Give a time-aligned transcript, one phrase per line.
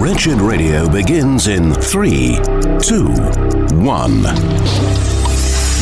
[0.00, 2.38] Wretched Radio begins in three,
[2.80, 3.12] two,
[3.84, 5.09] one.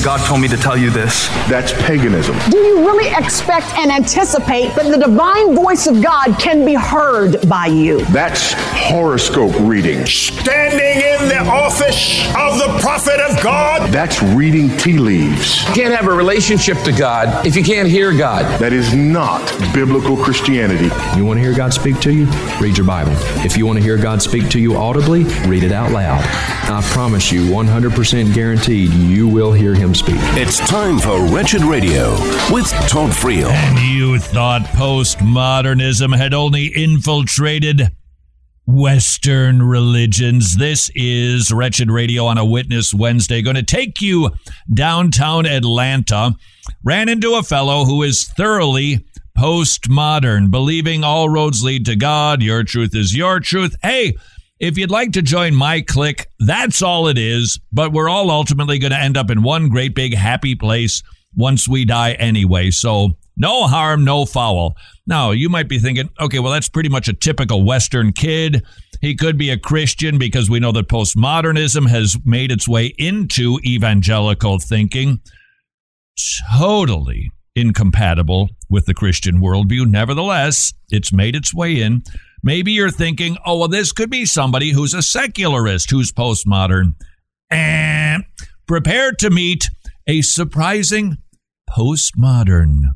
[0.05, 1.29] God told me to tell you this.
[1.49, 2.37] That's paganism.
[2.51, 7.49] Do you really expect and anticipate that the divine voice of God can be heard
[7.49, 8.05] by you?
[8.07, 10.07] That's horoscope reading.
[10.07, 13.93] Standing in the office of the prophet of God.
[13.93, 15.67] That's reading tea leaves.
[15.69, 18.45] You can't have a relationship to God if you can't hear God.
[18.61, 19.45] That is not
[19.75, 20.91] biblical Christianity.
[21.19, 22.27] You want to hear God speak to you?
[22.61, 23.13] Read your Bible.
[23.45, 26.23] If you want to hear God speak to you audibly, read it out loud.
[26.71, 30.17] I promise you, 100% guaranteed, you will hear Him speak.
[30.37, 32.13] It's time for Wretched Radio
[32.53, 33.51] with Todd Friel.
[33.51, 37.89] And you thought postmodernism had only infiltrated
[38.67, 40.57] Western religions.
[40.59, 43.41] This is Wretched Radio on a Witness Wednesday.
[43.41, 44.31] Going to take you
[44.73, 46.35] downtown Atlanta.
[46.85, 49.05] Ran into a fellow who is thoroughly
[49.39, 53.77] postmodern, believing all roads lead to God, your truth is your truth.
[53.83, 54.17] Hey,
[54.61, 57.61] if you'd like to join my clique, that's all it is.
[57.73, 61.03] But we're all ultimately going to end up in one great big happy place
[61.37, 62.71] once we die anyway.
[62.71, 64.77] So no harm, no foul.
[65.07, 68.65] Now, you might be thinking, okay, well, that's pretty much a typical Western kid.
[69.01, 73.61] He could be a Christian because we know that postmodernism has made its way into
[73.65, 75.21] evangelical thinking.
[76.59, 79.87] Totally incompatible with the Christian worldview.
[79.87, 82.03] Nevertheless, it's made its way in.
[82.43, 86.95] Maybe you're thinking, oh, well, this could be somebody who's a secularist who's postmodern.
[87.51, 88.25] And
[88.67, 89.71] prepare to meet
[90.07, 91.19] a surprising
[91.69, 92.95] postmodern.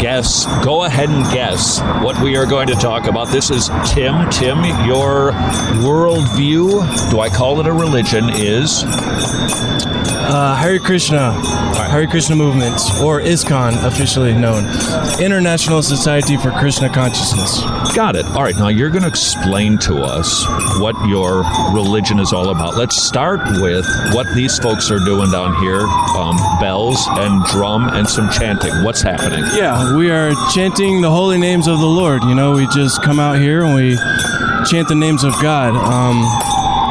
[0.00, 3.28] Guess, go ahead and guess what we are going to talk about.
[3.28, 4.28] This is Tim.
[4.30, 5.32] Tim, your
[5.82, 8.84] worldview, do I call it a religion, is?
[10.28, 11.32] Uh, Hare Krishna,
[11.88, 14.64] Hare Krishna movement, or ISKCON, officially known,
[15.20, 17.62] International Society for Krishna Consciousness.
[17.94, 18.26] Got it.
[18.26, 20.44] All right, now you're going to explain to us
[20.80, 22.74] what your religion is all about.
[22.76, 25.86] Let's start with what these folks are doing down here
[26.18, 28.82] um, bells and drum and some chanting.
[28.82, 29.44] What's happening?
[29.54, 32.24] Yeah, we are chanting the holy names of the Lord.
[32.24, 33.96] You know, we just come out here and we
[34.68, 35.76] chant the names of God.
[35.76, 36.24] Um,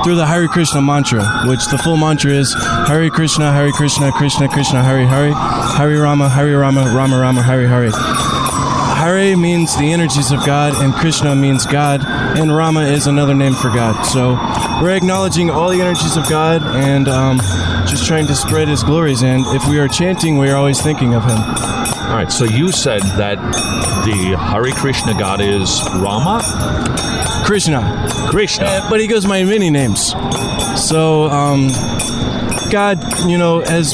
[0.04, 2.54] through the Hare Krishna mantra, which the full mantra is
[2.88, 7.68] Hare Krishna, Hare Krishna, Krishna Krishna, Hare Hare, Hare Rama, Hare Rama, Rama Rama, Hare
[7.68, 7.90] Hare.
[8.96, 13.56] Hare means the energies of God, and Krishna means God, and Rama is another name
[13.56, 14.04] for God.
[14.04, 14.34] So
[14.82, 17.40] we're acknowledging all the energies of God and um,
[17.88, 19.24] just trying to spread His glories.
[19.24, 21.95] And if we are chanting, we are always thinking of Him.
[22.16, 23.36] All right, so you said that
[24.06, 26.42] the Hare Krishna God is Rama?
[27.46, 28.08] Krishna.
[28.30, 28.68] Krishna.
[28.68, 30.16] Uh, but he goes by many names.
[30.82, 31.72] So, um,
[32.72, 33.92] God, you know, has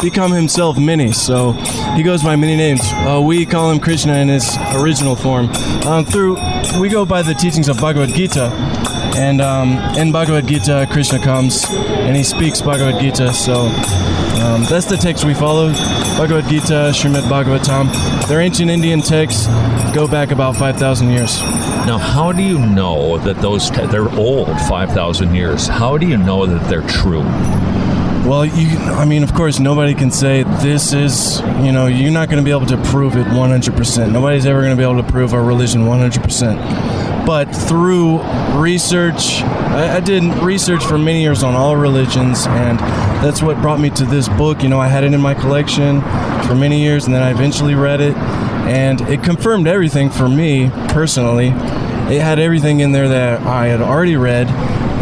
[0.00, 1.12] become himself many.
[1.12, 1.52] So
[1.94, 2.80] he goes by many names.
[2.82, 5.50] Uh, we call him Krishna in his original form.
[5.86, 6.38] Um, through
[6.80, 8.50] we go by the teachings of Bhagavad Gita,
[9.14, 13.34] and um, in Bhagavad Gita, Krishna comes and he speaks Bhagavad Gita.
[13.34, 13.68] So
[14.46, 15.72] um, that's the text we follow.
[16.16, 18.28] Bhagavad Gita, Srimad Bhagavatam.
[18.28, 19.46] They're ancient Indian texts.
[19.92, 21.40] Go back about five thousand years.
[21.84, 25.66] Now, how do you know that those te- they're old, five thousand years?
[25.66, 27.24] How do you know that they're true?
[28.24, 32.28] Well, you, I mean, of course, nobody can say this is, you know, you're not
[32.28, 34.10] going to be able to prove it 100%.
[34.10, 37.05] Nobody's ever going to be able to prove our religion 100%.
[37.26, 38.20] But through
[38.56, 43.80] research, I, I did research for many years on all religions, and that's what brought
[43.80, 44.62] me to this book.
[44.62, 46.00] You know, I had it in my collection
[46.46, 50.70] for many years, and then I eventually read it, and it confirmed everything for me
[50.88, 51.48] personally.
[51.48, 54.46] It had everything in there that I had already read,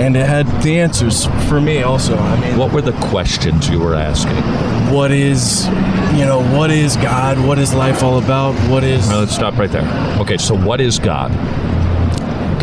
[0.00, 2.16] and it had the answers for me also.
[2.16, 4.42] I mean, What were the questions you were asking?
[4.94, 5.66] what is,
[6.14, 7.38] you know, what is God?
[7.44, 8.54] What is life all about?
[8.70, 9.82] What is let's stop right there.
[10.20, 11.32] Okay, so what is God?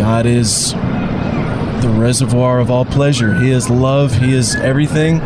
[0.02, 3.36] God is the reservoir of all pleasure.
[3.36, 4.12] He is love.
[4.16, 5.20] He is everything.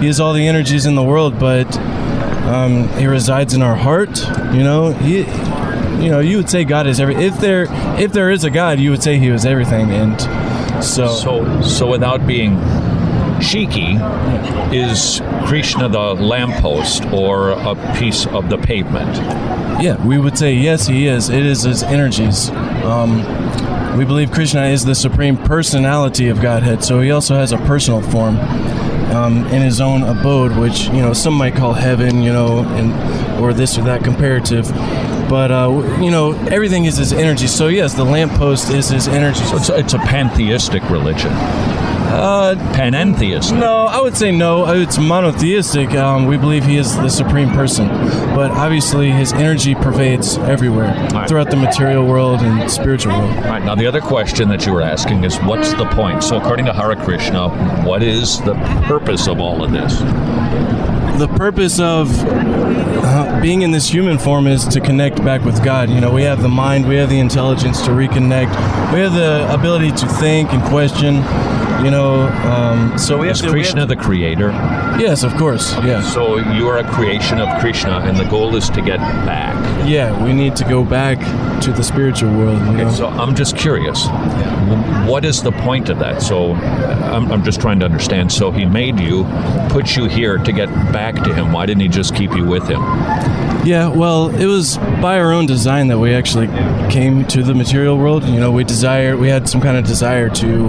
[0.00, 1.66] He is all the energies in the world, but
[2.46, 4.26] um, he resides in our heart.
[4.54, 5.18] You know, he,
[6.02, 7.16] you know, you would say God is every.
[7.16, 7.66] If there,
[8.00, 9.90] if there is a God, you would say He was everything.
[9.90, 10.18] And
[10.82, 12.58] so, So, so without being
[13.42, 13.98] cheeky,
[14.74, 19.16] is Krishna the lamppost or a piece of the pavement?
[19.82, 21.28] yeah, we would say yes, He is.
[21.28, 22.48] It is His energies.
[22.84, 23.22] Um,
[23.96, 28.02] we believe Krishna is the supreme personality of Godhead, so He also has a personal
[28.02, 28.38] form.
[29.14, 33.40] Um, in his own abode, which you know some might call heaven, you know, and
[33.40, 34.68] or this or that comparative,
[35.28, 35.68] but uh,
[36.00, 37.46] you know everything is his energy.
[37.46, 39.44] So yes, the lamppost is his energy.
[39.44, 41.30] So it's, it's a pantheistic religion.
[42.14, 43.58] Uh, Panentheist.
[43.58, 44.68] No, I would say no.
[44.72, 45.90] It's monotheistic.
[45.94, 47.88] Um, we believe he is the supreme person,
[48.34, 51.28] but obviously his energy pervades everywhere right.
[51.28, 53.36] throughout the material world and spiritual world.
[53.36, 53.64] All right.
[53.64, 56.22] Now the other question that you were asking is, what's the point?
[56.22, 57.48] So according to Hare Krishna,
[57.84, 58.54] what is the
[58.86, 60.00] purpose of all of this?
[61.18, 65.88] the purpose of uh, being in this human form is to connect back with God.
[65.88, 68.48] You know, we have the mind, we have the intelligence to reconnect,
[68.92, 71.22] we have the ability to think and question.
[71.84, 73.50] You know, um, so we have is to.
[73.50, 74.50] Krishna have the creator?
[74.98, 75.74] Yes, of course.
[75.84, 76.00] Yeah.
[76.00, 79.54] So you are a creation of Krishna, and the goal is to get back.
[79.86, 81.18] Yeah, we need to go back
[81.62, 82.58] to the spiritual world.
[82.68, 82.90] You know?
[82.90, 84.06] So I'm just curious,
[85.06, 86.22] what is the point of that?
[86.22, 88.32] So I'm, I'm just trying to understand.
[88.32, 89.24] So he made you,
[89.68, 91.52] put you here to get back to him.
[91.52, 92.80] Why didn't he just keep you with him?
[93.66, 96.46] Yeah, well, it was by our own design that we actually
[96.90, 98.24] came to the material world.
[98.24, 100.68] You know, we desire, we had some kind of desire to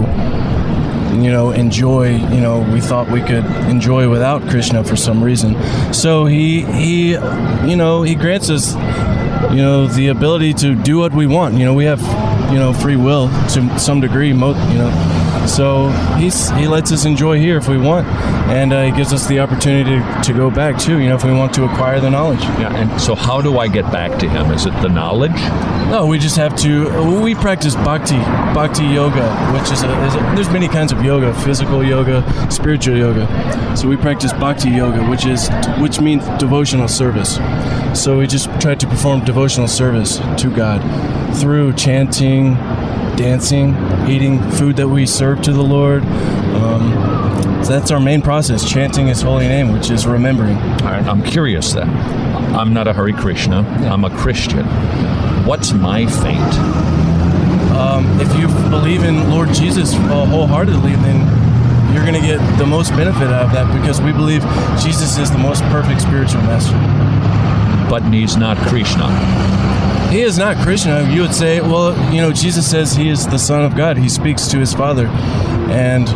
[1.22, 5.56] you know, enjoy, you know, we thought we could enjoy without Krishna for some reason.
[5.92, 8.74] So he, he, you know, he grants us,
[9.52, 11.54] you know, the ability to do what we want.
[11.54, 12.00] You know, we have,
[12.52, 15.15] you know, free will to some degree, mo- you know.
[15.46, 15.88] So
[16.18, 18.06] he's he lets us enjoy here if we want,
[18.48, 20.98] and uh, he gives us the opportunity to, to go back too.
[20.98, 22.40] You know, if we want to acquire the knowledge.
[22.40, 22.74] Yeah.
[22.74, 24.50] And so how do I get back to him?
[24.50, 25.36] Is it the knowledge?
[25.90, 27.22] No, we just have to.
[27.22, 28.16] We practice bhakti,
[28.54, 32.96] bhakti yoga, which is a, is a, there's many kinds of yoga, physical yoga, spiritual
[32.96, 33.76] yoga.
[33.76, 35.48] So we practice bhakti yoga, which is
[35.78, 37.38] which means devotional service.
[37.94, 40.82] So we just try to perform devotional service to God
[41.36, 42.56] through chanting,
[43.16, 43.74] dancing,
[44.08, 46.02] eating food that we serve to the Lord.
[46.04, 50.56] Um, so that's our main process, chanting His holy name, which is remembering.
[50.56, 51.04] All right.
[51.06, 51.88] I'm curious then.
[52.54, 53.60] I'm not a Hare Krishna.
[53.90, 54.66] I'm a Christian.
[55.44, 56.86] What's my fate?
[57.76, 62.66] Um, if you believe in Lord Jesus uh, wholeheartedly, then you're going to get the
[62.66, 64.42] most benefit out of that because we believe
[64.82, 66.76] Jesus is the most perfect spiritual master.
[67.90, 69.06] But he's not Krishna.
[70.10, 71.08] He is not Krishna.
[71.12, 73.96] You would say, well, you know, Jesus says he is the Son of God.
[73.96, 75.08] He speaks to his Father,
[75.68, 76.08] and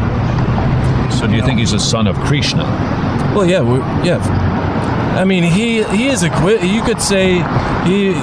[1.12, 2.64] So do you think he's a son of Krishna?
[3.34, 3.62] well, yeah,
[4.04, 4.18] yeah.
[5.18, 6.28] I mean, he he is a
[6.66, 7.42] You could say
[7.84, 8.14] he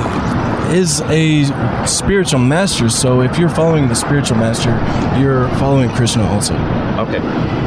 [0.75, 1.45] is a
[1.85, 2.89] spiritual master.
[2.89, 4.71] So if you're following the spiritual master,
[5.19, 6.55] you're following Krishna also.
[6.97, 7.21] Okay.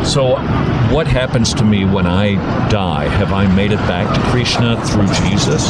[0.05, 0.37] So
[0.93, 2.35] what happens to me when I
[2.69, 3.05] die?
[3.09, 5.63] Have I made it back to Krishna through Jesus?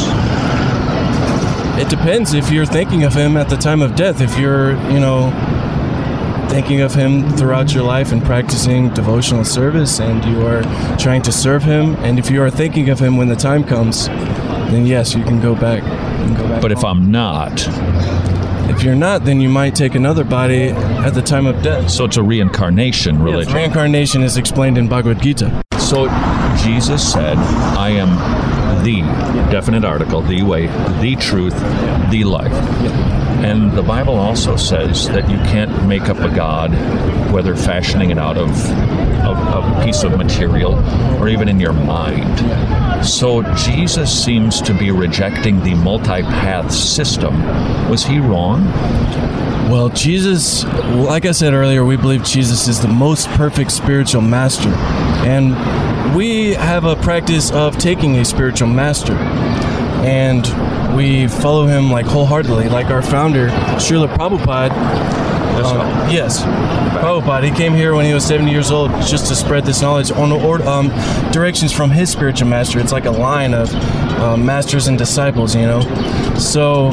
[1.81, 4.21] It depends if you're thinking of him at the time of death.
[4.21, 5.31] If you're, you know,
[6.47, 10.61] thinking of him throughout your life and practicing devotional service and you are
[10.97, 14.05] trying to serve him, and if you are thinking of him when the time comes,
[14.07, 15.81] then yes, you can go back.
[15.81, 17.67] Can go back But if I'm not,
[18.69, 21.89] if you're not, then you might take another body at the time of death.
[21.89, 25.63] so it's a reincarnation Yes, reincarnation is explained in Bhagavad Gita.
[25.79, 26.07] So
[26.63, 29.01] Jesus said, I am the
[29.51, 30.67] definite article, the way,
[31.01, 31.55] the truth,
[32.11, 32.51] the life.
[33.43, 36.71] And the Bible also says that you can't make up a God,
[37.31, 38.49] whether fashioning it out of,
[39.21, 40.75] of, of a piece of material
[41.19, 43.05] or even in your mind.
[43.05, 47.41] So Jesus seems to be rejecting the multi path system.
[47.89, 48.65] Was he wrong?
[49.71, 54.69] Well, Jesus, like I said earlier, we believe Jesus is the most perfect spiritual master.
[55.25, 55.55] And
[56.15, 59.13] we have a practice of taking a spiritual master.
[60.03, 60.45] And
[60.95, 64.71] we follow him like wholeheartedly, like our founder, Srila Prabhupada.
[65.63, 66.41] um, yes,
[67.01, 67.43] Prabhupada.
[67.43, 70.31] He came here when he was 70 years old just to spread this knowledge on
[70.31, 70.89] or, um,
[71.31, 72.79] directions from his spiritual master.
[72.79, 75.81] It's like a line of uh, masters and disciples, you know.
[76.35, 76.89] So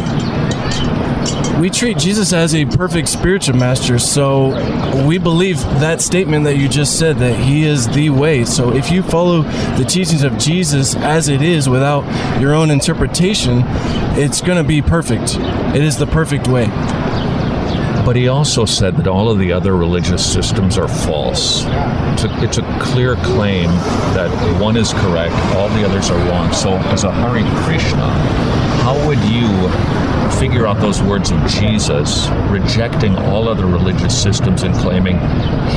[1.59, 6.69] we treat Jesus as a perfect spiritual master, so we believe that statement that you
[6.69, 8.45] just said that he is the way.
[8.45, 12.05] So if you follow the teachings of Jesus as it is without
[12.41, 13.63] your own interpretation,
[14.17, 15.37] it's going to be perfect.
[15.75, 16.67] It is the perfect way.
[18.05, 21.65] But he also said that all of the other religious systems are false.
[21.65, 23.67] It's a, it's a clear claim
[24.15, 26.53] that one is correct, all the others are wrong.
[26.53, 28.09] So, as a Hare Krishna,
[28.83, 34.75] how would you figure out those words of Jesus, rejecting all other religious systems and
[34.75, 35.19] claiming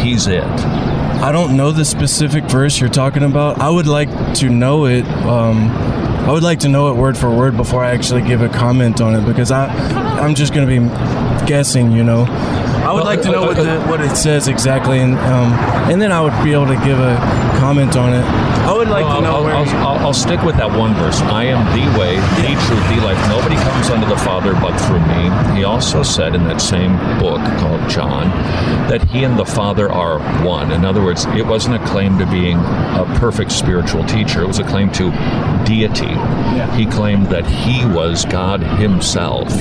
[0.04, 0.44] he's it?
[0.44, 3.60] I don't know the specific verse you're talking about.
[3.60, 5.06] I would like to know it.
[5.06, 8.50] Um, I would like to know it word for word before I actually give a
[8.50, 9.68] comment on it because I,
[10.20, 12.26] I'm just going to be guessing, you know.
[12.84, 15.54] I would like to know what the, what it says exactly, and um,
[15.90, 17.16] and then I would be able to give a
[17.60, 18.26] comment on it.
[18.62, 19.54] I would like Well, to know I'll, where.
[19.56, 21.20] I'll, I'll, I'll stick with that one verse.
[21.22, 23.18] I am the way, the truth, the life.
[23.30, 25.58] Nobody comes unto the Father but through me.
[25.58, 28.30] He also said in that same book called John
[28.90, 30.72] that he and the Father are one.
[30.72, 34.60] In other words, it wasn't a claim to being a perfect spiritual teacher, it was
[34.60, 35.12] a claim to
[35.66, 36.16] deity.
[36.78, 39.52] He claimed that he was God himself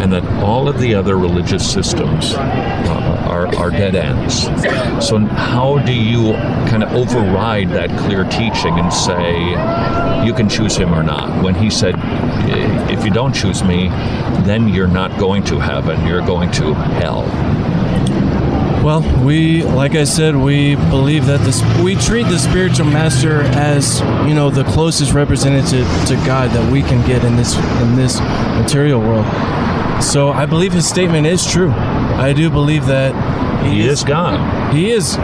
[0.00, 4.44] and that all of the other religious systems uh, are, are dead ends.
[5.06, 6.32] So, how do you
[6.68, 9.50] kind of override that clear teaching and say
[10.24, 11.42] you can choose him or not?
[11.42, 11.94] When he said,
[12.90, 13.88] if you don't choose me,
[14.44, 17.24] then you're not going to heaven, you're going to hell.
[18.86, 23.98] Well, we, like I said, we believe that this we treat the spiritual master as
[24.28, 28.20] you know the closest representative to God that we can get in this in this
[28.20, 29.26] material world.
[30.02, 31.70] So I believe his statement is true.
[31.70, 33.14] I do believe that
[33.66, 34.74] He is God.
[34.74, 35.16] He is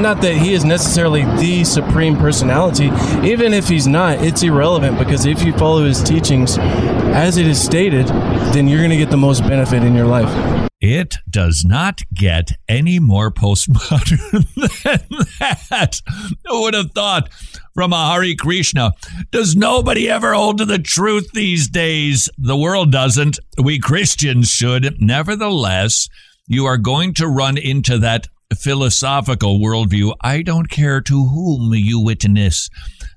[0.00, 2.90] not that he is necessarily the supreme personality.
[3.26, 7.62] Even if he's not, it's irrelevant because if you follow his teachings as it is
[7.62, 8.06] stated,
[8.52, 10.63] then you're going to get the most benefit in your life.
[10.86, 14.44] It does not get any more postmodern
[14.84, 15.26] than
[15.70, 16.02] that.
[16.44, 17.30] Who would have thought
[17.72, 18.92] from a Hari Krishna?
[19.30, 22.28] Does nobody ever hold to the truth these days?
[22.36, 23.38] The world doesn't.
[23.56, 25.00] We Christians should.
[25.00, 26.10] Nevertheless,
[26.48, 30.14] you are going to run into that philosophical worldview.
[30.20, 32.68] I don't care to whom you witness.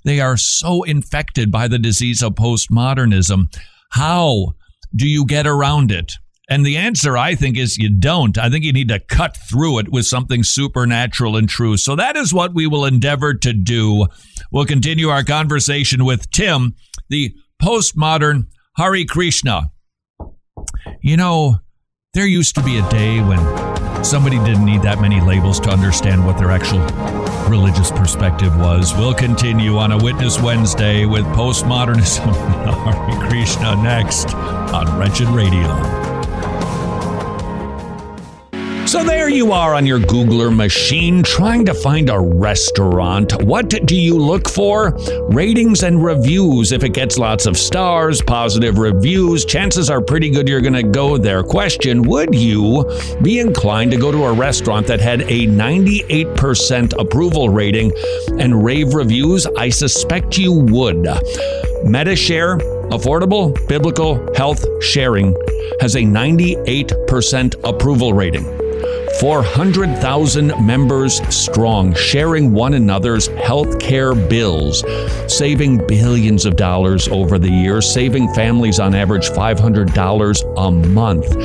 [0.05, 3.53] They are so infected by the disease of postmodernism.
[3.89, 4.53] How
[4.95, 6.13] do you get around it?
[6.49, 8.37] And the answer, I think, is you don't.
[8.37, 11.75] I think you need to cut through it with something supernatural and true.
[11.75, 14.07] So that is what we will endeavor to do.
[14.51, 16.75] We'll continue our conversation with Tim,
[17.09, 19.71] the postmodern Hari Krishna.
[21.01, 21.57] You know,
[22.13, 23.39] there used to be a day when
[24.05, 26.79] somebody didn't need that many labels to understand what their actual
[27.49, 28.93] religious perspective was.
[28.93, 36.16] We'll continue on a Witness Wednesday with postmodernism Hari Krishna next on Wretched Radio.
[38.88, 43.44] So there you are on your Googler machine trying to find a restaurant.
[43.44, 44.98] What do you look for?
[45.27, 46.72] Ratings and reviews.
[46.72, 50.84] If it gets lots of stars, positive reviews, chances are pretty good you're going to
[50.84, 51.44] go there.
[51.44, 52.89] Question Would you
[53.22, 57.91] be inclined to go to a restaurant that had a 98% approval rating
[58.39, 59.46] and rave reviews?
[59.58, 61.06] I suspect you would.
[61.84, 62.58] Medi-Share,
[62.89, 65.36] affordable biblical health sharing,
[65.82, 68.66] has a 98% approval rating.
[69.19, 74.83] 400,000 members strong, sharing one another's healthcare bills,
[75.27, 81.36] saving billions of dollars over the years, saving families on average $500 a month.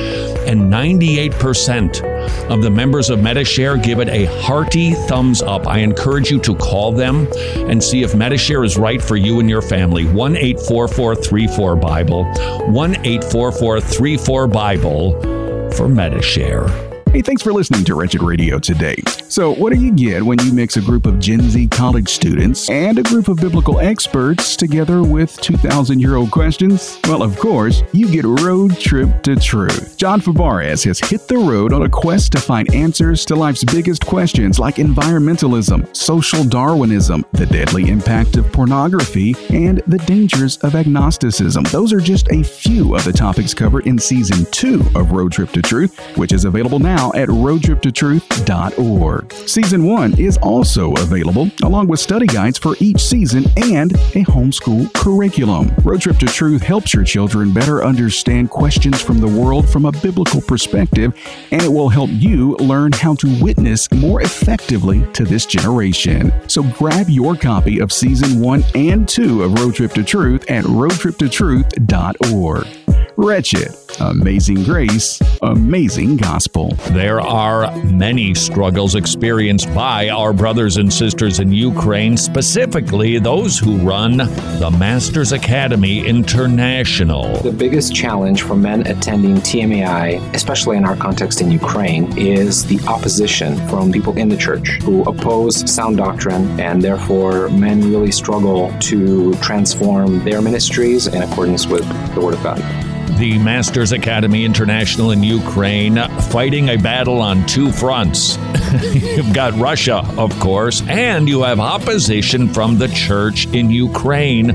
[0.47, 5.67] And 98% of the members of Medi-Share give it a hearty thumbs up.
[5.67, 9.49] I encourage you to call them and see if Medi-Share is right for you and
[9.49, 10.05] your family.
[10.05, 12.25] 1 844 Bible,
[12.71, 16.92] 1 844 Bible for Medi-Share.
[17.13, 18.95] Hey, thanks for listening to Wretched Radio today.
[19.29, 22.67] So, what do you get when you mix a group of Gen Z college students
[22.71, 26.99] and a group of biblical experts together with 2,000 year old questions?
[27.03, 29.95] Well, of course, you get Road Trip to Truth.
[29.95, 34.03] John Fabares has hit the road on a quest to find answers to life's biggest
[34.03, 41.63] questions like environmentalism, social Darwinism, the deadly impact of pornography, and the dangers of agnosticism.
[41.65, 45.51] Those are just a few of the topics covered in season two of Road Trip
[45.51, 49.33] to Truth, which is available now at roadtriptotruth.org.
[49.47, 54.91] Season 1 is also available along with study guides for each season and a homeschool
[54.93, 55.71] curriculum.
[55.83, 59.91] Road Trip to Truth helps your children better understand questions from the world from a
[59.91, 61.13] biblical perspective,
[61.51, 66.33] and it will help you learn how to witness more effectively to this generation.
[66.47, 70.63] So grab your copy of Season 1 and 2 of Road Trip to Truth at
[70.65, 73.02] roadtriptotruth.org.
[73.15, 76.71] Wretched, Amazing Grace, Amazing Gospel.
[76.91, 83.77] There are many struggles experienced by our brothers and sisters in Ukraine, specifically those who
[83.77, 87.37] run the Masters Academy International.
[87.37, 92.79] The biggest challenge for men attending TMAI, especially in our context in Ukraine, is the
[92.87, 98.73] opposition from people in the church who oppose sound doctrine, and therefore men really struggle
[98.79, 102.82] to transform their ministries in accordance with the Word of God
[103.23, 108.37] the Masters Academy International in Ukraine, fighting a battle on two fronts.
[108.93, 114.49] You've got Russia, of course, and you have opposition from the church in Ukraine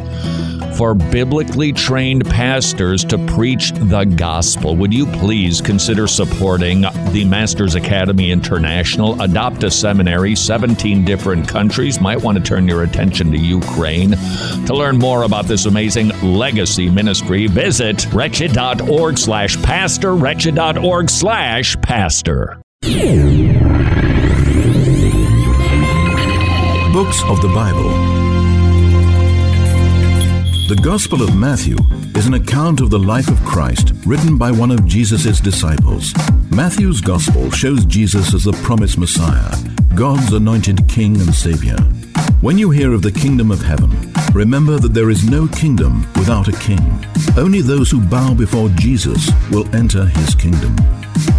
[0.79, 4.77] for biblically trained pastors to preach the gospel.
[4.77, 9.21] Would you please consider supporting the Masters Academy International?
[9.21, 12.01] Adopt a seminary, 17 different countries.
[12.01, 14.13] Might want to turn your attention to Ukraine.
[14.67, 22.63] To learn more about this amazing legacy ministry, visit wretched.org slash pastor, wretched.org slash pastor.
[26.93, 28.18] Books of the Bible.
[30.69, 31.79] The Gospel of Matthew
[32.15, 36.13] is an account of the life of Christ written by one of Jesus' disciples.
[36.51, 39.51] Matthew's Gospel shows Jesus as the promised Messiah,
[39.95, 41.79] God's anointed King and Savior.
[42.43, 46.49] When you hear of the kingdom of heaven, remember that there is no kingdom without
[46.49, 47.03] a king.
[47.39, 50.77] Only those who bow before Jesus will enter his kingdom.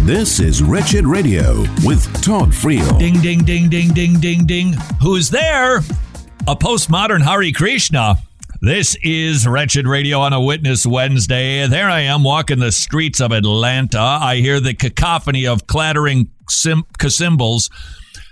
[0.02, 2.98] This is Wretched Radio with Todd Friel.
[2.98, 4.72] Ding, ding, ding, ding, ding, ding, ding.
[5.00, 5.76] Who's there?
[6.48, 8.16] A postmodern Hari Krishna.
[8.62, 11.66] This is Wretched Radio on a Witness Wednesday.
[11.66, 13.98] There I am walking the streets of Atlanta.
[13.98, 17.70] I hear the cacophony of clattering cymbals,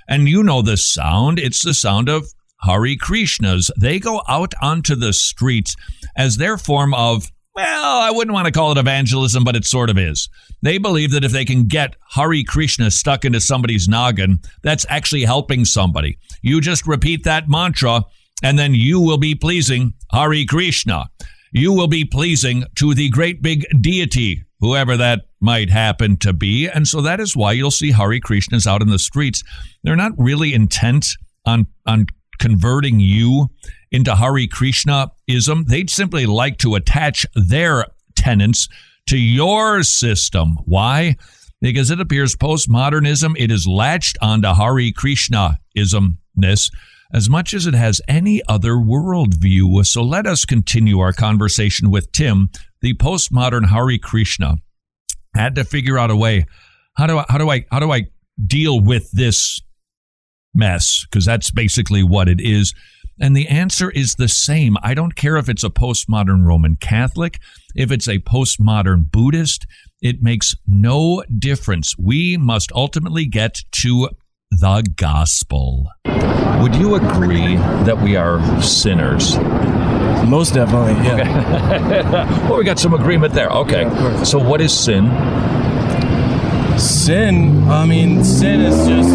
[0.07, 1.39] and you know the sound.
[1.39, 2.31] It's the sound of
[2.61, 3.71] Hari Krishnas.
[3.81, 5.75] They go out onto the streets
[6.15, 9.89] as their form of, well, I wouldn't want to call it evangelism, but it sort
[9.89, 10.29] of is.
[10.61, 15.25] They believe that if they can get Hari Krishna stuck into somebody's noggin, that's actually
[15.25, 16.19] helping somebody.
[16.43, 18.05] You just repeat that mantra,
[18.43, 21.07] and then you will be pleasing Hari Krishna.
[21.53, 26.69] You will be pleasing to the great big deity, whoever that might happen to be.
[26.69, 29.43] And so that is why you'll see Hari Krishnas out in the streets.
[29.83, 31.17] They're not really intent
[31.47, 32.07] on, on
[32.39, 33.49] converting you
[33.91, 35.67] into Hari Krishnaism.
[35.67, 38.69] They'd simply like to attach their tenets
[39.09, 40.59] to your system.
[40.65, 41.17] Why?
[41.61, 46.71] Because it appears postmodernism, it is latched onto Hari Krishnaismness
[47.13, 49.85] as much as it has any other worldview.
[49.87, 52.51] So let us continue our conversation with Tim,
[52.81, 54.57] the postmodern Hari Krishna.
[55.35, 56.47] had to figure out a way.
[56.97, 58.07] How do I how do I how do I
[58.45, 59.61] deal with this
[60.55, 61.07] mess?
[61.09, 62.75] Because that's basically what it is.
[63.21, 64.77] And the answer is the same.
[64.83, 67.41] I don't care if it's a postmodern Roman Catholic,
[67.75, 69.67] if it's a postmodern Buddhist,
[70.01, 71.99] it makes no difference.
[71.99, 74.11] We must ultimately get to
[74.51, 75.87] the gospel.
[76.61, 79.37] Would you agree that we are sinners?
[80.27, 82.49] Most definitely, yeah.
[82.49, 83.49] well, we got some agreement there.
[83.51, 83.83] Okay.
[83.83, 85.07] Yeah, so, what is sin?
[86.79, 89.11] Sin, I mean, sin is just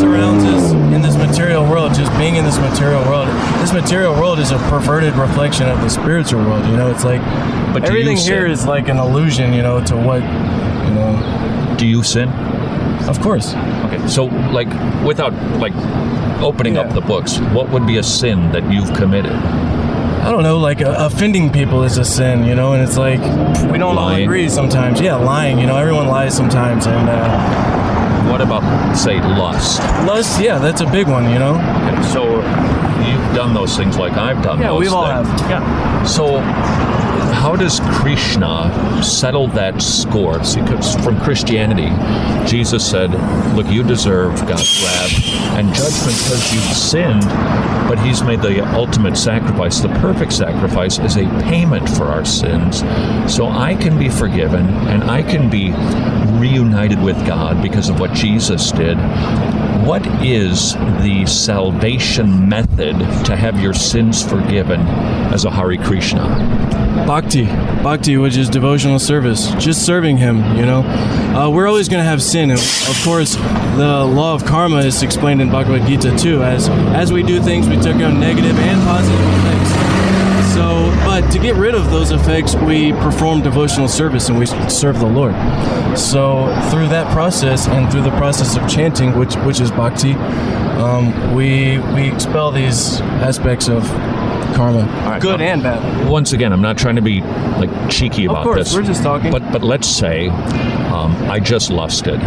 [0.00, 3.28] surrounds us in this material world, just being in this material world.
[3.60, 6.90] This material world is a perverted reflection of the spiritual world, you know?
[6.90, 7.20] It's like
[7.72, 8.50] but everything here sin?
[8.50, 11.76] is like an illusion, you know, to what, you know.
[11.78, 12.28] Do you sin?
[13.08, 13.54] Of course.
[14.02, 14.08] Okay.
[14.08, 14.68] So, like,
[15.04, 15.74] without, like,
[16.42, 16.82] opening yeah.
[16.82, 19.32] up the books, what would be a sin that you've committed?
[19.32, 23.20] I don't know, like uh, offending people is a sin, you know, and it's like
[23.72, 25.00] we don't all agree sometimes.
[25.00, 28.62] Yeah, lying, you know, everyone lies sometimes, and uh, what about
[28.94, 29.80] say lust?
[30.06, 31.54] Lust, yeah, that's a big one, you know.
[31.54, 32.36] Okay, so
[33.02, 34.60] you've done those things like I've done.
[34.60, 34.62] Those things.
[34.62, 35.40] Yeah, we've all things.
[35.40, 35.50] have.
[35.50, 36.04] Yeah.
[36.04, 36.36] So
[37.42, 40.44] how does Krishna settle that score?
[40.44, 40.60] See,
[41.02, 41.88] from Christianity,
[42.48, 43.10] Jesus said,
[43.56, 45.12] Look, you deserve God's wrath
[45.58, 47.24] and judgment because you've sinned,
[47.88, 49.80] but He's made the ultimate sacrifice.
[49.80, 52.78] The perfect sacrifice is a payment for our sins.
[53.26, 55.72] So I can be forgiven and I can be
[56.38, 58.96] reunited with God because of what Jesus did.
[59.84, 64.80] What is the salvation method to have your sins forgiven
[65.32, 66.22] as a Hari Krishna?
[67.04, 67.46] Bhakti.
[67.46, 70.82] Bhakti, which is devotional service, just serving Him, you know.
[70.82, 72.50] Uh, we're always going to have sin.
[72.50, 76.44] And of course, the law of karma is explained in Bhagavad Gita too.
[76.44, 79.81] As, as we do things, we take on negative and positive effects.
[80.54, 84.98] So, but to get rid of those effects, we perform devotional service and we serve
[84.98, 85.34] the Lord.
[85.98, 91.34] So, through that process and through the process of chanting, which which is bhakti, um,
[91.34, 93.82] we we expel these aspects of
[94.54, 96.08] karma, right, good um, and bad.
[96.08, 98.74] Once again, I'm not trying to be like cheeky about of course, this.
[98.74, 99.30] We're just talking.
[99.30, 102.20] But but let's say um, I just lusted.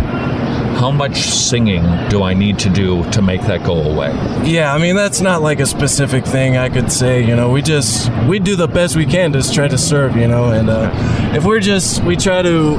[0.76, 4.12] How much singing do I need to do to make that go away?
[4.44, 7.26] Yeah, I mean that's not like a specific thing I could say.
[7.26, 10.18] You know, we just we do the best we can to try to serve.
[10.18, 10.92] You know, and uh,
[11.34, 12.76] if we're just we try to.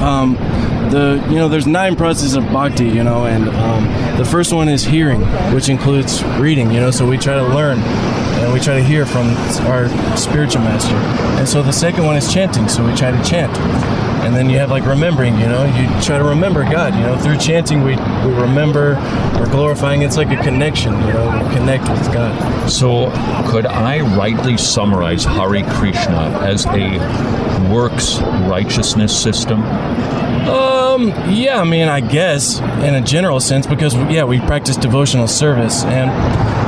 [0.00, 0.36] Um,
[0.90, 3.84] the you know there's nine processes of bhakti you know and um,
[4.16, 5.20] the first one is hearing
[5.54, 9.06] which includes reading you know so we try to learn and we try to hear
[9.06, 9.28] from
[9.68, 10.96] our spiritual master
[11.38, 13.52] and so the second one is chanting so we try to chant
[14.30, 17.18] And then you have like remembering, you know, you try to remember God, you know,
[17.18, 18.94] through chanting, we, we remember,
[19.36, 20.02] we're glorifying.
[20.02, 22.70] It's like a connection, you know, we connect with God.
[22.70, 23.10] So,
[23.50, 27.00] could I rightly summarize hari Krishna as a
[27.74, 29.64] works righteousness system?
[30.48, 35.26] Um, yeah, I mean, I guess in a general sense, because yeah, we practice devotional
[35.26, 36.08] service, and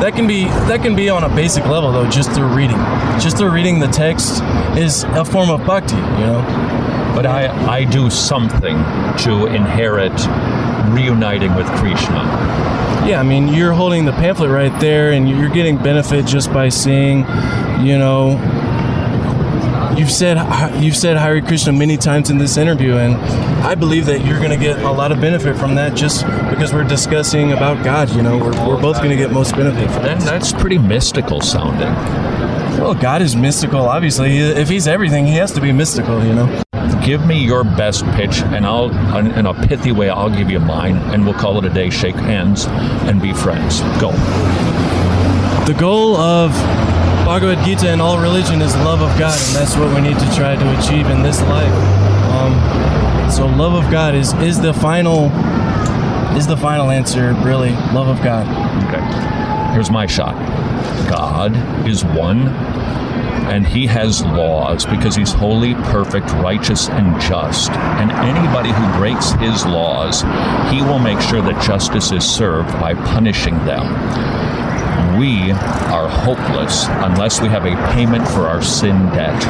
[0.02, 2.78] that can be that can be on a basic level though, just through reading.
[3.20, 4.42] Just through reading the text
[4.76, 6.81] is a form of bhakti, you know.
[7.14, 8.76] But I I do something
[9.24, 10.12] to inherit
[10.92, 12.22] reuniting with Krishna.
[13.06, 16.68] Yeah, I mean, you're holding the pamphlet right there, and you're getting benefit just by
[16.68, 17.20] seeing,
[17.84, 18.38] you know,
[19.96, 20.36] you've said
[20.82, 23.14] you've said Hare Krishna many times in this interview, and
[23.64, 26.72] I believe that you're going to get a lot of benefit from that just because
[26.72, 28.10] we're discussing about God.
[28.10, 29.90] You know, we're, we're both going to get most benefit.
[29.90, 31.92] From that, that's pretty mystical sounding.
[32.80, 33.80] Well, God is mystical.
[33.80, 36.24] Obviously, if He's everything, He has to be mystical.
[36.24, 36.62] You know.
[37.04, 40.96] Give me your best pitch, and I'll, in a pithy way, I'll give you mine,
[41.12, 41.90] and we'll call it a day.
[41.90, 42.66] Shake hands
[43.08, 43.80] and be friends.
[44.00, 44.12] Go.
[45.66, 46.52] The goal of
[47.24, 50.34] Bhagavad Gita and all religion is love of God, and that's what we need to
[50.36, 51.72] try to achieve in this life.
[52.30, 55.26] Um, so, love of God is is the final
[56.36, 57.32] is the final answer.
[57.44, 58.46] Really, love of God.
[58.88, 59.72] Okay.
[59.72, 60.34] Here's my shot.
[61.08, 61.54] God
[61.88, 62.48] is one,
[63.44, 67.70] and He has laws because He's holy, perfect, righteous, and just.
[67.70, 70.22] And anybody who breaks His laws,
[70.72, 74.61] He will make sure that justice is served by punishing them
[75.18, 79.40] we are hopeless unless we have a payment for our sin debt.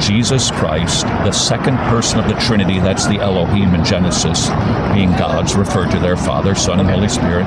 [0.00, 4.48] Jesus Christ, the second person of the Trinity, that's the Elohim in Genesis,
[4.92, 7.46] being gods referred to their Father, Son, and Holy Spirit.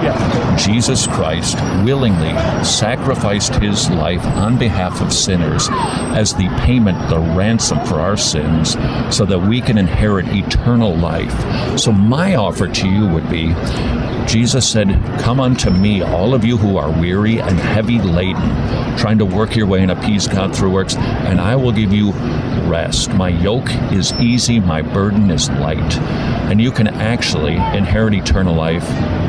[0.57, 7.83] Jesus Christ willingly sacrificed his life on behalf of sinners as the payment, the ransom
[7.85, 8.73] for our sins,
[9.15, 11.79] so that we can inherit eternal life.
[11.79, 13.53] So, my offer to you would be
[14.27, 14.89] Jesus said,
[15.21, 19.55] Come unto me, all of you who are weary and heavy laden, trying to work
[19.55, 22.11] your way and appease God through works, and I will give you
[22.67, 23.13] rest.
[23.13, 25.97] My yoke is easy, my burden is light.
[26.49, 28.87] And you can actually inherit eternal life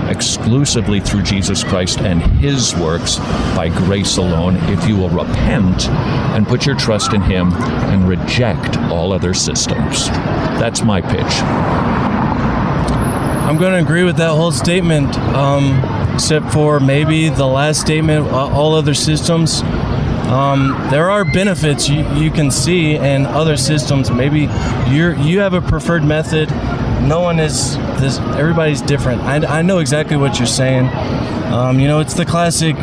[0.09, 3.17] exclusively through Jesus Christ and His works
[3.55, 8.77] by grace alone if you will repent and put your trust in Him and reject
[8.91, 10.09] all other systems.
[10.59, 11.43] That's my pitch.
[13.49, 15.81] I'm going to agree with that whole statement, um,
[16.19, 18.27] except for maybe the last statement.
[18.27, 19.63] uh, All other systems.
[19.63, 24.11] Um, there are benefits you, you can see in other systems.
[24.11, 24.41] Maybe
[24.91, 26.51] you you have a preferred method.
[27.07, 28.19] No one is this.
[28.19, 29.23] Everybody's different.
[29.23, 30.89] I, I know exactly what you're saying.
[31.53, 32.75] Um, you know, it's the classic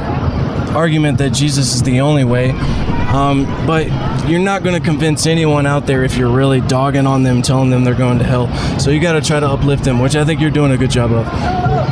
[0.74, 2.52] argument that Jesus is the only way.
[2.52, 3.86] Um, but
[4.30, 7.69] you're not going to convince anyone out there if you're really dogging on them, telling
[7.69, 8.48] them they're going to hell.
[8.80, 10.89] So you got to try to uplift them, which I think you're doing a good
[10.89, 11.26] job of.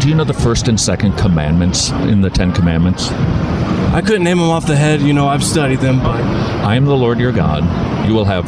[0.02, 3.10] Do you know the first and second commandments in the Ten Commandments?
[3.94, 5.02] I couldn't name them off the head.
[5.02, 6.20] You know, I've studied them, but
[6.66, 7.64] I am the Lord your God.
[8.08, 8.46] You will have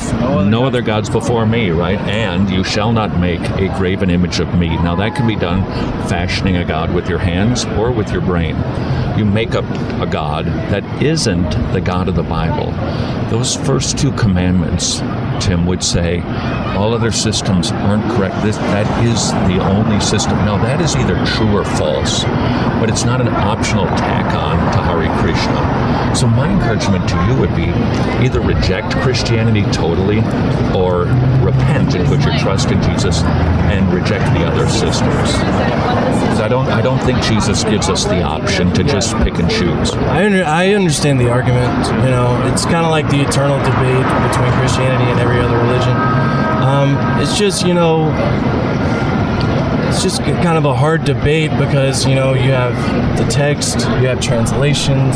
[0.47, 1.99] no other gods before me, right?
[1.99, 4.69] And you shall not make a graven image of me.
[4.69, 5.63] Now, that can be done
[6.09, 8.55] fashioning a god with your hands or with your brain.
[9.17, 9.65] You make up
[10.01, 12.71] a god that isn't the God of the Bible.
[13.29, 14.99] Those first two commandments,
[15.39, 16.21] Tim would say,
[16.75, 18.35] all other systems aren't correct.
[18.43, 20.37] This, that is the only system.
[20.39, 22.23] Now, that is either true or false,
[22.79, 26.15] but it's not an optional tack on to Hare Krishna.
[26.15, 27.67] So, my encouragement to you would be
[28.23, 30.19] either reject Christianity totally
[30.75, 31.05] or
[31.43, 33.21] repent and put your trust in Jesus
[33.71, 35.31] and reject the other systems.
[35.31, 39.49] Because I don't, I don't think Jesus gives us the option to just pick and
[39.49, 39.91] choose.
[39.93, 41.87] I, under, I understand the argument.
[42.03, 45.95] You know, it's kind of like the eternal debate between Christianity and every other religion.
[46.61, 48.05] Um, it's just, you know,
[49.95, 52.75] it's just kind of a hard debate because, you know, you have
[53.17, 55.15] the text, you have translations,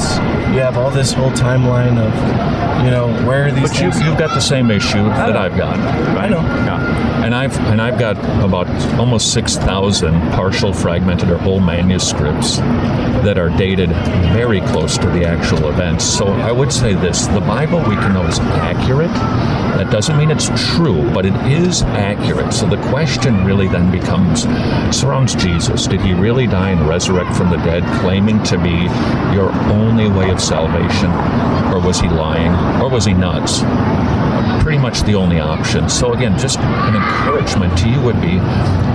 [0.55, 4.17] you have all this whole timeline of, you know, where are these But you, you've
[4.17, 5.75] got the same issue that I've got.
[6.15, 6.17] Right?
[6.17, 6.39] I know.
[6.39, 7.25] Yeah.
[7.25, 13.37] And I've and I've got about almost six thousand partial, fragmented, or whole manuscripts that
[13.37, 13.89] are dated
[14.31, 16.05] very close to the actual events.
[16.05, 19.13] So I would say this: the Bible we can know is accurate.
[19.79, 22.53] That doesn't mean it's true, but it is accurate.
[22.53, 24.45] So the question really then becomes
[24.91, 25.87] surrounds Jesus.
[25.87, 28.87] Did he really die and resurrect from the dead, claiming to be
[29.33, 31.11] your only way of salvation?
[31.73, 32.51] Or was he lying?
[32.81, 33.61] Or was he nuts?
[34.63, 35.89] Pretty much the only option.
[35.89, 38.39] So, again, just an encouragement to you would be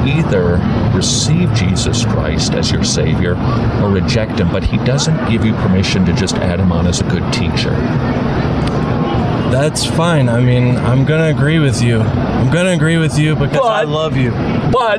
[0.08, 0.58] either
[0.94, 3.32] receive Jesus Christ as your Savior
[3.82, 7.00] or reject him, but he doesn't give you permission to just add him on as
[7.00, 7.70] a good teacher.
[9.50, 10.28] that's fine.
[10.28, 12.00] I mean, I'm gonna agree with you.
[12.00, 14.30] I'm gonna agree with you because I love you.
[14.72, 14.98] But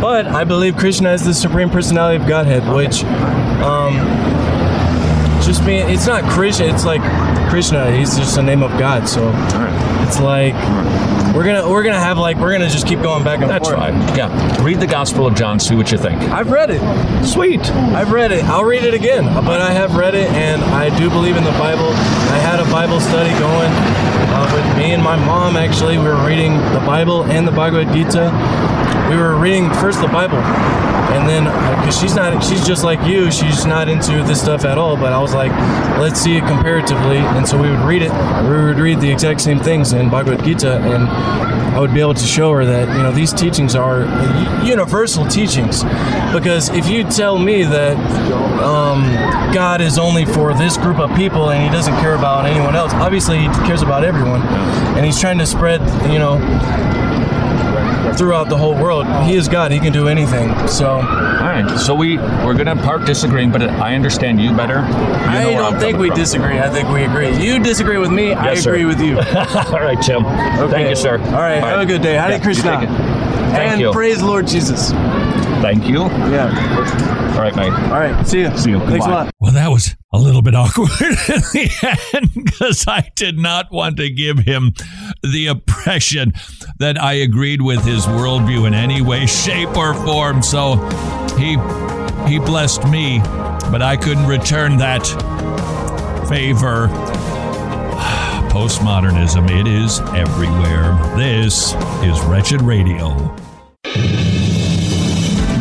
[0.00, 3.02] But I believe Krishna is the supreme personality of Godhead, which
[3.64, 3.94] um,
[5.42, 6.66] just mean it's not Krishna.
[6.66, 7.02] It's like
[7.50, 7.90] Krishna.
[7.90, 9.08] He's just a name of God.
[9.08, 9.32] So
[10.06, 10.54] it's like
[11.34, 13.80] we're gonna we're gonna have like we're gonna just keep going back and that's forth.
[13.80, 14.16] That's right.
[14.16, 14.64] Yeah.
[14.64, 15.58] Read the Gospel of John.
[15.58, 16.20] See what you think.
[16.22, 16.80] I've read it.
[17.24, 17.60] Sweet.
[17.70, 18.44] I've read it.
[18.44, 19.24] I'll read it again.
[19.24, 21.88] But I have read it, and I do believe in the Bible.
[21.88, 25.56] I had a Bible study going uh, with me and my mom.
[25.56, 28.30] Actually, we were reading the Bible and the Bhagavad Gita.
[29.08, 31.44] We were reading first the Bible, and then
[31.80, 33.30] because she's not, she's just like you.
[33.30, 34.96] She's not into this stuff at all.
[34.96, 35.50] But I was like,
[35.98, 38.12] let's see it comparatively, and so we would read it.
[38.42, 42.14] We would read the exact same things in Bhagavad Gita, and I would be able
[42.14, 44.02] to show her that you know these teachings are
[44.62, 45.84] universal teachings.
[46.32, 47.96] Because if you tell me that
[48.60, 49.02] um,
[49.54, 52.92] God is only for this group of people and He doesn't care about anyone else,
[52.94, 55.80] obviously He cares about everyone, and He's trying to spread
[56.12, 56.36] you know
[58.18, 59.06] throughout the whole world.
[59.24, 60.48] He is God; He can do anything.
[60.68, 61.78] So, all right.
[61.78, 64.80] So we we're gonna part disagreeing, but I understand you better.
[64.80, 66.16] You I know where don't think we from.
[66.18, 66.58] disagree.
[66.58, 67.34] I think we agree.
[67.42, 68.32] You disagree with me.
[68.34, 68.70] I Yes, sir.
[68.72, 69.16] agree with you.
[69.18, 70.24] All right, Tim.
[70.70, 71.18] Thank you, sir.
[71.18, 71.62] All right.
[71.62, 72.14] Have a good day.
[72.14, 72.80] Hare Yeah, you Krishna.
[72.80, 72.92] take it.
[73.52, 73.92] Thank and you.
[73.92, 74.90] praise Lord Jesus.
[75.62, 76.02] Thank you.
[76.30, 77.34] Yeah.
[77.34, 77.72] All right, mate.
[77.72, 78.26] All right.
[78.26, 78.56] See you.
[78.58, 78.80] See you.
[78.80, 79.30] Thanks a lot.
[79.40, 83.96] Well, that was a little bit awkward in the end because I did not want
[83.98, 84.72] to give him
[85.22, 86.32] the impression
[86.78, 90.42] that I agreed with his worldview in any way, shape, or form.
[90.42, 90.76] So
[91.38, 91.56] he
[92.28, 93.20] he blessed me,
[93.70, 95.06] but I couldn't return that
[96.28, 96.88] favor.
[98.52, 100.94] Postmodernism, it is everywhere.
[101.16, 103.36] This is Wretched Radio.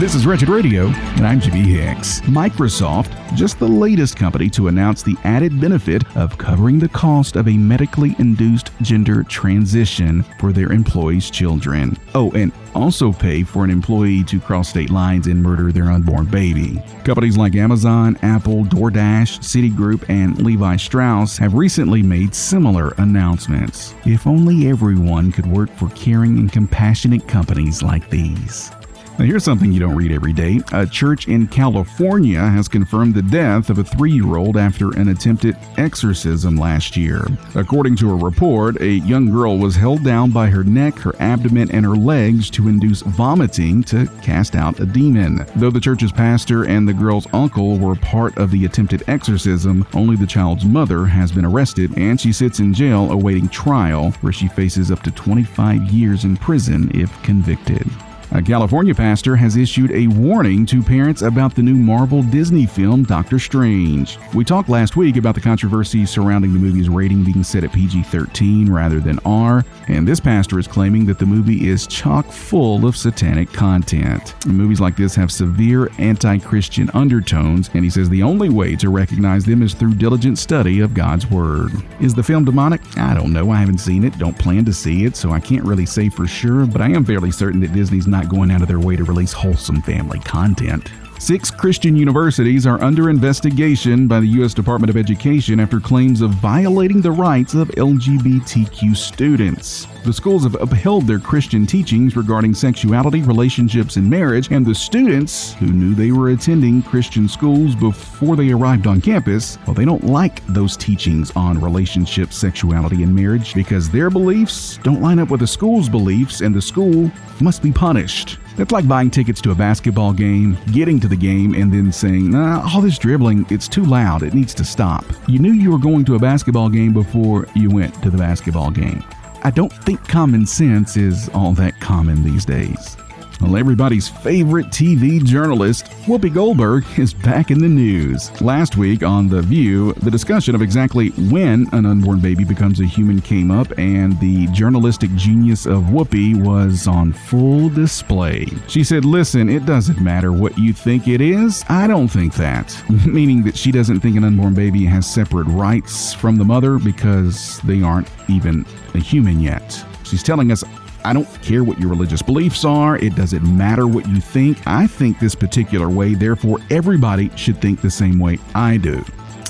[0.08, 2.22] This is Wretched Radio, and I'm Jimmy Hicks.
[2.22, 7.50] Microsoft, just the latest company to announce the added benefit of covering the cost of
[7.50, 11.98] a medically induced gender transition for their employees' children.
[12.15, 16.28] Oh, and also pay for an employee to cross state lines and murder their unborn
[16.28, 16.82] baby.
[17.04, 23.93] Companies like Amazon, Apple, DoorDash, Citigroup, and Levi Strauss have recently made similar announcements.
[24.06, 28.72] If only everyone could work for caring and compassionate companies like these.
[29.17, 30.60] Now, here's something you don't read every day.
[30.73, 35.08] A church in California has confirmed the death of a three year old after an
[35.08, 37.25] attempted exorcism last year.
[37.56, 41.71] According to a report, a young girl was held down by her neck, her abdomen,
[41.71, 45.47] and her legs to induce vomiting to cast out a demon.
[45.56, 50.15] Though the church's pastor and the girl's uncle were part of the attempted exorcism, only
[50.15, 54.47] the child's mother has been arrested and she sits in jail awaiting trial, where she
[54.47, 57.89] faces up to 25 years in prison if convicted.
[58.32, 63.04] A California pastor has issued a warning to parents about the new Marvel Disney film
[63.04, 64.20] Doctor Strange.
[64.34, 68.04] We talked last week about the controversy surrounding the movie's rating being set at PG
[68.04, 72.86] 13 rather than R, and this pastor is claiming that the movie is chock full
[72.86, 74.36] of satanic content.
[74.46, 78.90] Movies like this have severe anti Christian undertones, and he says the only way to
[78.90, 81.72] recognize them is through diligent study of God's Word.
[82.02, 82.82] Is the film demonic?
[82.98, 83.52] I don't know.
[83.52, 86.28] I haven't seen it, don't plan to see it, so I can't really say for
[86.28, 89.03] sure, but I am fairly certain that Disney's not going out of their way to
[89.03, 90.91] release wholesome family content.
[91.19, 94.53] Six Christian universities are under investigation by the U.S.
[94.53, 99.88] Department of Education after claims of violating the rights of LGBTQ students.
[100.06, 105.53] The schools have upheld their Christian teachings regarding sexuality, relationships, and marriage, and the students,
[105.56, 110.06] who knew they were attending Christian schools before they arrived on campus, well, they don't
[110.06, 115.39] like those teachings on relationships, sexuality, and marriage because their beliefs don't line up with
[115.39, 118.38] the school's beliefs, and the school must be punished.
[118.60, 122.32] It's like buying tickets to a basketball game, getting to the game, and then saying,
[122.32, 125.06] nah, all this dribbling, it's too loud, it needs to stop.
[125.28, 128.72] You knew you were going to a basketball game before you went to the basketball
[128.72, 129.04] game.
[129.43, 132.98] I don't think common sense is all that common these days.
[133.39, 138.32] Well, everybody's favorite TV journalist, Whoopi Goldberg, is back in the news.
[138.41, 142.86] Last week on The View, the discussion of exactly when an unborn baby becomes a
[142.86, 148.47] human came up, and the journalistic genius of Whoopi was on full display.
[148.67, 151.63] She said, Listen, it doesn't matter what you think it is.
[151.69, 152.76] I don't think that.
[153.06, 157.60] Meaning that she doesn't think an unborn baby has separate rights from the mother because
[157.62, 159.86] they aren't even a human yet.
[160.04, 160.63] She's telling us
[161.04, 162.98] I don't care what your religious beliefs are.
[162.98, 164.66] It doesn't matter what you think.
[164.68, 169.04] I think this particular way, therefore, everybody should think the same way I do.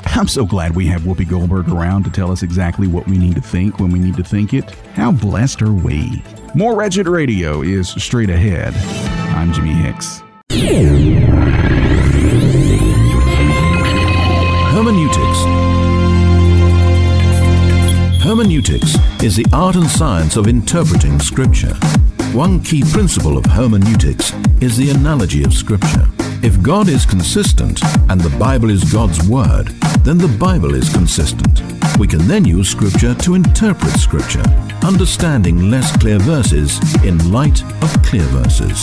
[0.06, 3.36] I'm so glad we have Whoopi Goldberg around to tell us exactly what we need
[3.36, 4.70] to think when we need to think it.
[4.94, 6.24] How blessed are we?
[6.56, 8.74] More Wretched Radio is straight ahead.
[9.36, 10.22] I'm Jimmy Hicks.
[18.38, 21.74] Hermeneutics is the art and science of interpreting Scripture.
[22.34, 26.06] One key principle of hermeneutics is the analogy of Scripture.
[26.44, 29.70] If God is consistent and the Bible is God's Word,
[30.04, 31.64] then the Bible is consistent.
[31.98, 34.46] We can then use Scripture to interpret Scripture,
[34.84, 38.80] understanding less clear verses in light of clear verses.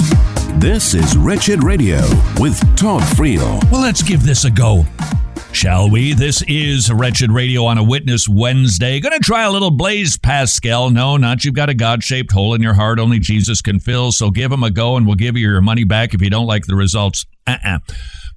[0.55, 2.01] This is Wretched Radio
[2.41, 3.63] with Todd Friel.
[3.71, 4.85] Well, let's give this a go.
[5.55, 6.15] Shall we?
[6.15, 8.99] This is Wretched Radio on a Witness Wednesday.
[8.99, 10.91] Gonna try a little Blaise Pascal.
[10.91, 14.11] No, not you've got a God shaped hole in your heart only Jesus can fill.
[14.11, 16.49] So give him a go and we'll give you your money back if you don't
[16.49, 17.25] like the results.
[17.47, 17.79] Uh-uh.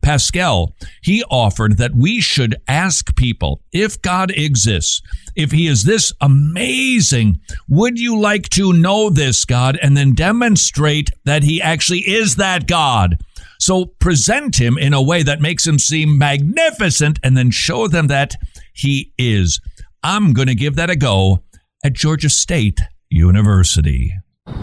[0.04, 5.02] Pascal, he offered that we should ask people if God exists,
[5.36, 11.10] if he is this amazing, would you like to know this God and then demonstrate
[11.26, 13.18] that he actually is that God?
[13.60, 18.08] So present him in a way that makes him seem magnificent and then show them
[18.08, 18.36] that
[18.74, 19.60] he is.
[20.04, 21.44] I'm going to give that a go
[21.84, 24.14] at Georgia State University.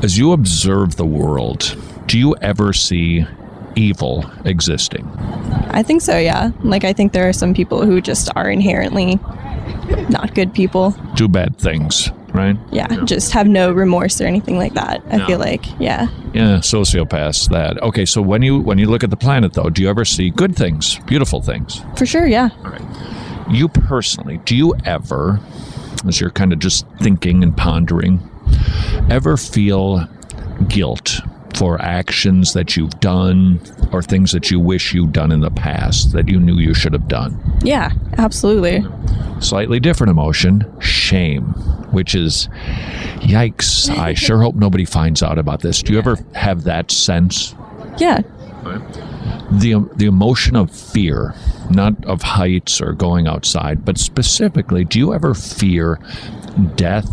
[0.03, 1.77] As you observe the world,
[2.07, 3.27] do you ever see
[3.77, 5.07] evil existing?
[5.71, 6.53] I think so, yeah.
[6.63, 9.19] Like, I think there are some people who just are inherently
[10.09, 10.95] not good people.
[11.15, 12.57] Do bad things, right?
[12.73, 15.03] Yeah, just have no remorse or anything like that.
[15.11, 15.27] I No.
[15.27, 16.09] feel like, yeah.
[16.35, 17.49] Yeah, sociopaths.
[17.49, 18.05] That okay.
[18.05, 20.55] So when you when you look at the planet, though, do you ever see good
[20.57, 21.81] things, beautiful things?
[21.97, 22.51] For sure, yeah.
[23.49, 25.39] You personally, do you ever,
[26.09, 28.21] as you're kind of just thinking and pondering,
[29.11, 30.07] ever feel
[30.69, 31.21] guilt
[31.57, 33.61] for actions that you've done
[33.93, 36.93] or things that you wish you'd done in the past that you knew you should
[36.93, 37.41] have done?
[37.63, 38.85] Yeah, absolutely.
[39.41, 41.45] Slightly different emotion, shame,
[41.93, 42.49] which is
[43.21, 43.89] yikes.
[43.91, 45.83] I sure hope nobody finds out about this.
[45.83, 47.55] Do you ever have that sense?
[47.99, 48.23] Yeah.
[49.51, 51.35] the the emotion of fear,
[51.71, 56.01] not of heights or going outside, but specifically, do you ever fear
[56.77, 57.09] death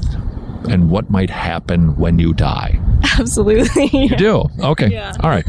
[0.69, 2.80] and what might happen when you die?
[3.19, 3.89] Absolutely.
[3.93, 4.50] You do.
[4.60, 4.89] Okay.
[4.89, 5.13] Yeah.
[5.21, 5.45] All right.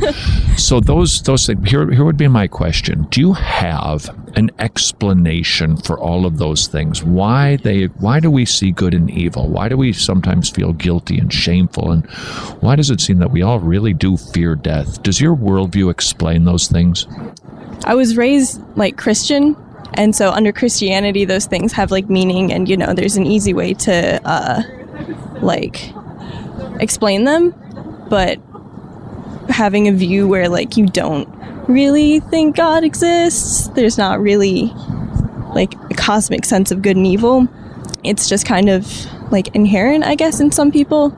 [0.57, 1.69] So those those things.
[1.69, 3.05] Here here would be my question.
[3.11, 7.03] Do you have an explanation for all of those things?
[7.03, 7.85] Why they?
[7.87, 9.49] Why do we see good and evil?
[9.49, 11.91] Why do we sometimes feel guilty and shameful?
[11.91, 12.07] And
[12.61, 15.03] why does it seem that we all really do fear death?
[15.03, 17.07] Does your worldview explain those things?
[17.85, 19.57] I was raised like Christian,
[19.95, 23.53] and so under Christianity, those things have like meaning, and you know, there's an easy
[23.53, 24.63] way to uh,
[25.41, 25.93] like
[26.81, 27.55] explain them,
[28.09, 28.39] but
[29.49, 31.29] having a view where like you don't
[31.69, 34.73] really think God exists, there's not really
[35.55, 37.49] like a cosmic sense of good and evil.
[38.05, 38.87] It's just kind of
[39.31, 41.17] like inherent, I guess, in some people,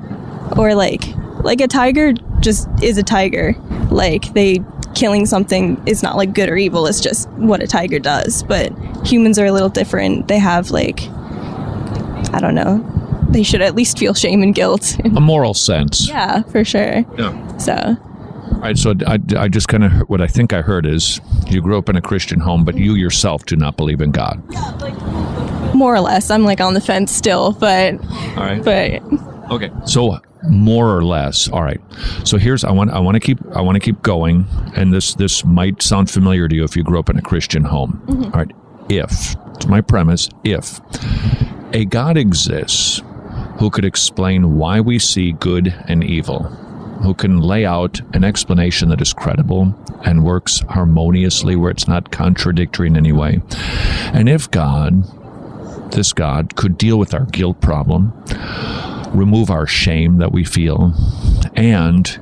[0.56, 1.04] or like
[1.42, 3.54] like a tiger just is a tiger.
[3.90, 4.60] Like they
[4.94, 6.87] killing something is not like good or evil.
[6.87, 8.42] It's just what a tiger does.
[8.42, 8.72] But
[9.06, 10.28] humans are a little different.
[10.28, 11.02] They have like
[12.32, 12.90] I don't know.
[13.35, 14.97] They should at least feel shame and guilt.
[15.05, 16.09] A moral sense.
[16.14, 17.05] yeah, for sure.
[17.18, 17.57] Yeah.
[17.59, 18.79] So All right.
[18.79, 21.20] So I, I just kind of what I think I heard is
[21.51, 24.40] you grew up in a Christian home, but you yourself do not believe in God.
[25.75, 27.94] more or less, I'm like on the fence still, but
[28.37, 28.64] All right.
[28.64, 29.03] but
[29.51, 29.70] Okay.
[29.85, 31.49] So more or less.
[31.49, 31.81] All right.
[32.23, 35.14] So here's I want I want to keep I want to keep going and this
[35.14, 38.01] this might sound familiar to you if you grew up in a Christian home.
[38.07, 38.25] Mhm.
[38.27, 38.53] All right.
[38.88, 40.81] If it's my premise, if
[41.73, 43.03] a God exists
[43.58, 46.42] who could explain why we see good and evil,
[47.02, 52.10] who can lay out an explanation that is credible and works harmoniously where it's not
[52.10, 53.40] contradictory in any way.
[54.12, 55.04] And if God,
[55.92, 58.12] this God, could deal with our guilt problem,
[59.12, 60.92] remove our shame that we feel,
[61.54, 62.20] and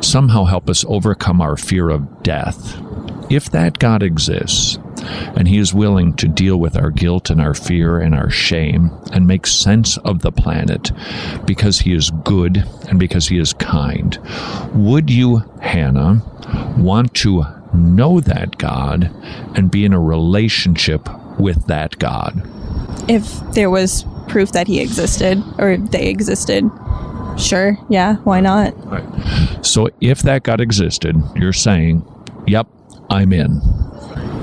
[0.00, 2.80] somehow help us overcome our fear of death.
[3.30, 4.78] If that God exists,
[5.36, 8.90] and He is willing to deal with our guilt and our fear and our shame
[9.12, 10.92] and make sense of the planet
[11.46, 14.18] because He is good and because He is kind,
[14.74, 16.22] would you, Hannah,
[16.76, 19.10] want to know that God
[19.54, 22.48] and be in a relationship with that God?
[23.08, 26.64] if there was proof that he existed or they existed,
[27.38, 28.74] sure, yeah, why not?
[29.64, 32.04] So if that God existed, you're saying,
[32.46, 32.66] yep,
[33.10, 33.60] I'm in.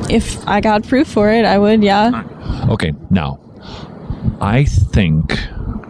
[0.10, 2.24] If I got proof for it, I would, yeah.
[2.70, 3.40] Okay, now,
[4.42, 5.38] I think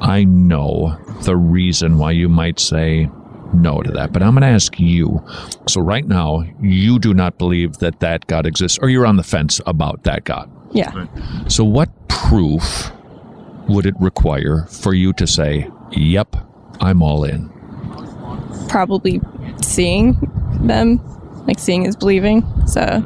[0.02, 3.10] I know the reason why you might say
[3.54, 5.24] no to that, but I'm going to ask you.
[5.68, 9.24] So, right now, you do not believe that that God exists, or you're on the
[9.24, 10.50] fence about that God.
[10.72, 11.08] Yeah.
[11.48, 12.92] So, what proof
[13.68, 16.36] would it require for you to say, yep,
[16.80, 17.50] I'm all in?
[18.70, 19.22] Probably
[19.62, 20.18] seeing
[20.62, 21.00] them,
[21.48, 22.44] like seeing is believing.
[22.68, 23.02] So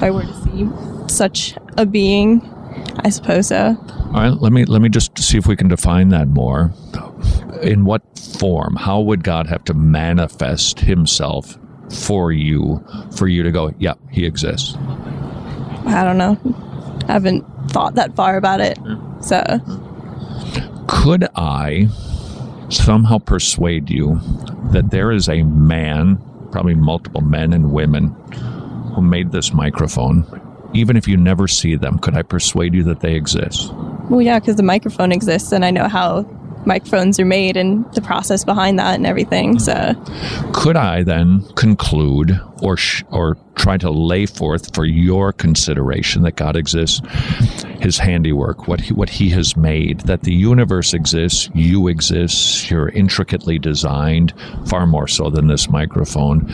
[0.00, 0.66] if I were to see
[1.14, 2.40] such a being
[3.04, 3.76] I suppose so.
[3.88, 6.72] All right, let me let me just see if we can define that more.
[7.62, 8.76] In what form?
[8.76, 11.58] How would God have to manifest Himself
[12.06, 12.82] for you
[13.16, 13.74] for you to go?
[13.78, 14.74] Yeah, He exists.
[15.86, 16.38] I don't know.
[17.08, 18.78] I haven't thought that far about it.
[19.20, 19.42] So,
[20.88, 21.88] Could I
[22.70, 24.20] somehow persuade you
[24.72, 26.22] that there is a man,
[26.52, 28.14] probably multiple men and women,
[28.90, 30.24] who made this microphone?
[30.72, 33.72] Even if you never see them, could I persuade you that they exist?
[34.10, 36.22] well, yeah, because the microphone exists, and I know how
[36.66, 39.58] microphones are made and the process behind that and everything.
[39.58, 39.94] So,
[40.52, 46.32] could I then conclude or sh- or try to lay forth for your consideration that
[46.32, 47.00] God exists,
[47.80, 52.90] His handiwork, what he, what He has made, that the universe exists, you exist, you're
[52.90, 54.34] intricately designed,
[54.66, 56.46] far more so than this microphone.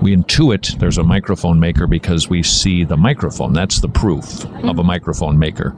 [0.00, 3.52] We intuit there's a microphone maker because we see the microphone.
[3.52, 5.76] That's the proof of a microphone maker.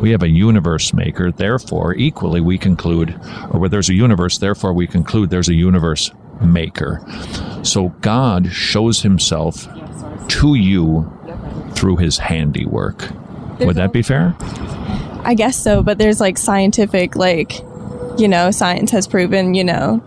[0.00, 3.10] We have a universe maker, therefore, equally we conclude,
[3.50, 6.10] or where there's a universe, therefore we conclude there's a universe
[6.40, 7.04] maker.
[7.62, 9.68] So God shows himself
[10.28, 11.10] to you
[11.74, 13.10] through his handiwork.
[13.66, 14.34] Would that be fair?
[15.24, 17.60] I guess so, but there's like scientific, like,
[18.18, 20.02] you know, science has proven, you know,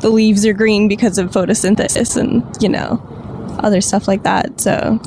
[0.00, 3.02] the leaves are green because of photosynthesis and, you know,
[3.60, 4.60] other stuff like that.
[4.60, 5.00] So,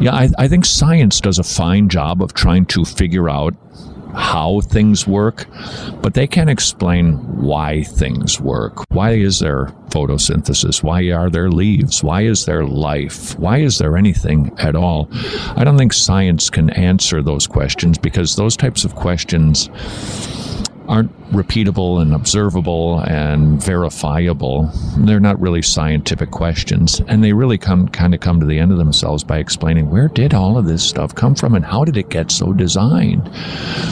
[0.00, 3.54] Yeah, I, I think science does a fine job of trying to figure out
[4.16, 5.46] how things work,
[6.02, 8.84] but they can't explain why things work.
[8.88, 10.82] Why is there photosynthesis?
[10.82, 12.02] Why are there leaves?
[12.02, 13.38] Why is there life?
[13.38, 15.08] Why is there anything at all?
[15.56, 19.68] I don't think science can answer those questions because those types of questions
[20.88, 24.70] aren't repeatable and observable and verifiable.
[24.98, 28.72] They're not really scientific questions, and they really come kind of come to the end
[28.72, 31.96] of themselves by explaining where did all of this stuff come from and how did
[31.96, 33.28] it get so designed.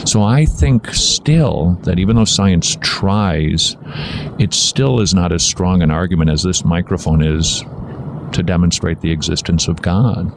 [0.09, 3.77] So I think still that even though science tries,
[4.39, 7.65] it still is not as strong an argument as this microphone is
[8.33, 10.33] to demonstrate the existence of God.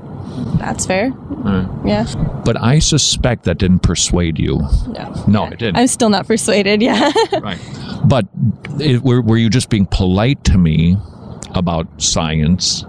[0.57, 1.13] That's fair.
[1.85, 2.05] Yeah.
[2.45, 4.57] But I suspect that didn't persuade you.
[4.87, 5.23] No.
[5.27, 5.77] No, it didn't.
[5.77, 6.81] I'm still not persuaded.
[6.81, 7.11] Yeah.
[7.41, 7.59] Right.
[8.05, 8.27] But
[8.79, 10.97] it, were, were you just being polite to me
[11.53, 12.83] about science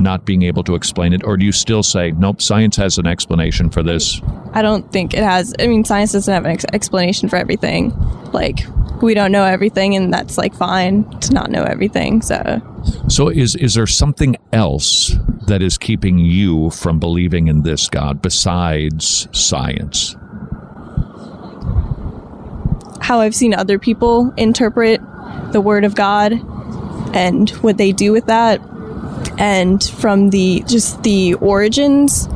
[0.00, 1.24] not being able to explain it?
[1.24, 4.20] Or do you still say, nope, science has an explanation for this?
[4.52, 5.54] I don't think it has.
[5.58, 7.90] I mean, science doesn't have an ex- explanation for everything.
[8.32, 8.60] Like,
[9.02, 12.22] we don't know everything, and that's like fine to not know everything.
[12.22, 12.60] So,
[13.08, 15.14] So is, is there something else
[15.46, 20.16] that is keeping you from believing in this God besides science?
[23.04, 24.98] how I've seen other people interpret
[25.52, 26.32] the Word of God
[27.14, 28.62] and what they do with that,
[29.38, 32.28] and from the just the origins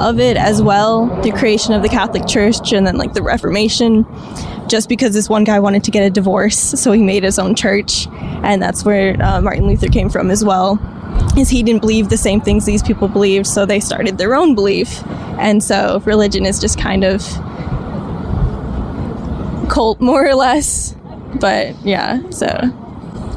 [0.00, 4.06] of it as well, the creation of the Catholic Church, and then like the Reformation.
[4.68, 7.54] Just because this one guy wanted to get a divorce, so he made his own
[7.54, 8.08] church,
[8.42, 10.80] and that's where uh, Martin Luther came from as well.
[11.38, 14.56] Is he didn't believe the same things these people believed, so they started their own
[14.56, 15.04] belief,
[15.38, 17.22] and so religion is just kind of
[19.68, 20.96] cult, more or less.
[21.38, 22.48] But yeah, so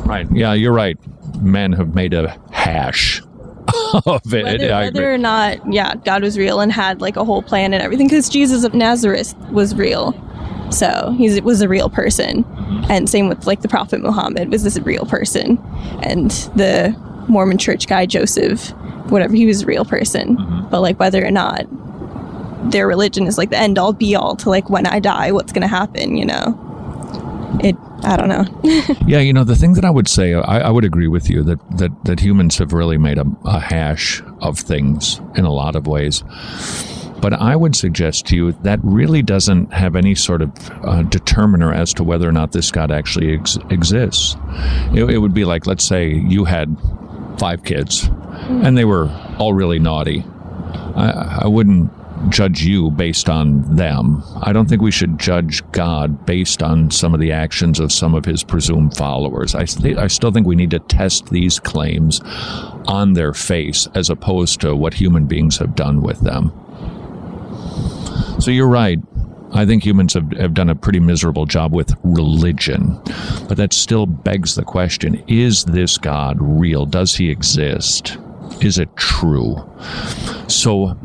[0.10, 0.28] Right.
[0.32, 0.98] Yeah, you're right.
[1.40, 2.36] Men have made a
[2.72, 3.22] hash
[4.06, 4.44] of it.
[4.44, 7.84] whether, whether or not, yeah, God was real and had like a whole plan and
[7.84, 10.14] everything, because Jesus of Nazareth was real.
[10.72, 12.46] So he was a real person,
[12.90, 15.58] and same with like the Prophet Muhammad was this a real person,
[16.04, 16.96] and the
[17.28, 18.70] Mormon Church guy Joseph,
[19.10, 20.38] whatever, he was a real person.
[20.38, 20.70] Mm-hmm.
[20.70, 21.66] But like whether or not
[22.72, 25.52] their religion is like the end all be all to like when I die, what's
[25.52, 27.60] gonna happen, you know?
[27.64, 27.76] It,
[28.10, 28.46] I don't know.
[29.08, 31.44] Yeah, you know, the thing that I would say, I, I would agree with you
[31.44, 35.76] that, that, that humans have really made a, a hash of things in a lot
[35.76, 36.24] of ways.
[37.22, 40.52] But I would suggest to you that really doesn't have any sort of
[40.84, 44.36] uh, determiner as to whether or not this God actually ex- exists.
[44.94, 46.78] It, it would be like, let's say you had
[47.40, 48.10] five kids
[48.48, 50.24] and they were all really naughty.
[50.96, 51.92] I, I wouldn't
[52.28, 54.22] judge you based on them.
[54.42, 58.14] I don't think we should judge God based on some of the actions of some
[58.14, 59.56] of his presumed followers.
[59.56, 62.20] I, th- I still think we need to test these claims
[62.88, 66.52] on their face as opposed to what human beings have done with them.
[68.40, 69.00] So you're right.
[69.54, 73.00] I think humans have, have done a pretty miserable job with religion.
[73.48, 76.86] But that still begs the question is this God real?
[76.86, 78.18] Does he exist?
[78.62, 79.58] Is it true?
[80.48, 80.98] So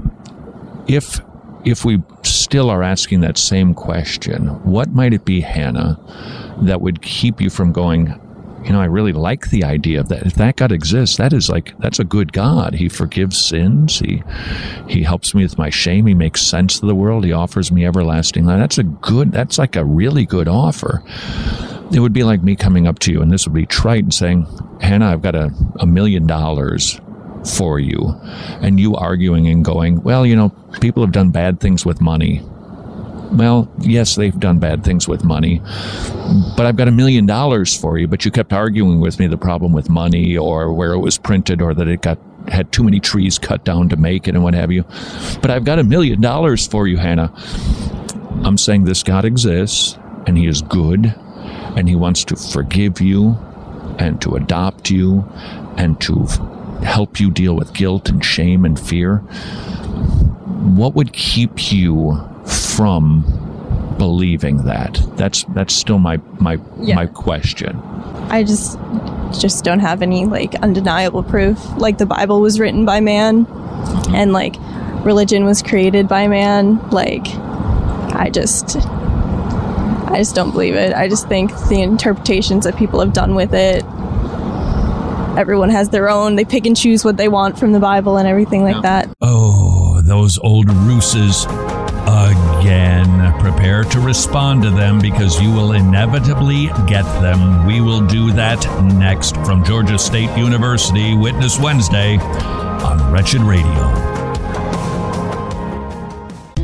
[0.87, 1.20] if
[1.64, 5.99] if we still are asking that same question, what might it be, Hannah,
[6.62, 8.20] that would keep you from going,
[8.64, 10.26] you know, I really like the idea of that.
[10.26, 12.74] If that God exists, that is like that's a good God.
[12.74, 13.99] He forgives sins.
[13.99, 14.22] He
[14.89, 16.07] he helps me with my shame.
[16.07, 17.24] He makes sense of the world.
[17.24, 18.59] He offers me everlasting life.
[18.59, 19.32] That's a good.
[19.32, 21.03] That's like a really good offer.
[21.93, 24.14] It would be like me coming up to you, and this would be trite, and
[24.14, 24.47] saying,
[24.80, 26.99] "Hannah, I've got a, a million dollars
[27.45, 28.14] for you,"
[28.61, 32.42] and you arguing and going, "Well, you know, people have done bad things with money."
[33.32, 35.61] Well, yes, they've done bad things with money,
[36.57, 38.07] but I've got a million dollars for you.
[38.07, 41.61] But you kept arguing with me the problem with money or where it was printed
[41.61, 42.18] or that it got
[42.49, 44.84] had too many trees cut down to make it and what have you.
[45.40, 47.32] But I've got a million dollars for you, Hannah.
[48.45, 51.14] I'm saying this God exists and He is good
[51.76, 53.38] and He wants to forgive you
[53.99, 55.24] and to adopt you
[55.76, 56.26] and to
[56.82, 59.18] help you deal with guilt and shame and fear.
[59.18, 65.00] What would keep you from believing that?
[65.16, 66.96] That's that's still my my Yeah.
[66.96, 67.80] my question.
[68.28, 68.78] I just
[69.32, 71.58] just don't have any like undeniable proof.
[71.76, 74.14] Like the Bible was written by man mm-hmm.
[74.14, 74.56] and like
[75.04, 76.78] religion was created by man.
[76.90, 77.26] Like
[78.14, 78.76] I just
[80.08, 80.94] I just don't believe it.
[80.94, 83.84] I just think the interpretations that people have done with it
[85.37, 86.37] everyone has their own.
[86.37, 89.09] They pick and choose what they want from the Bible and everything like that.
[89.20, 91.47] Oh, those old ruses.
[92.07, 97.66] Again, prepare to respond to them because you will inevitably get them.
[97.66, 98.64] We will do that
[98.95, 104.23] next from Georgia State University, Witness Wednesday on Wretched Radio.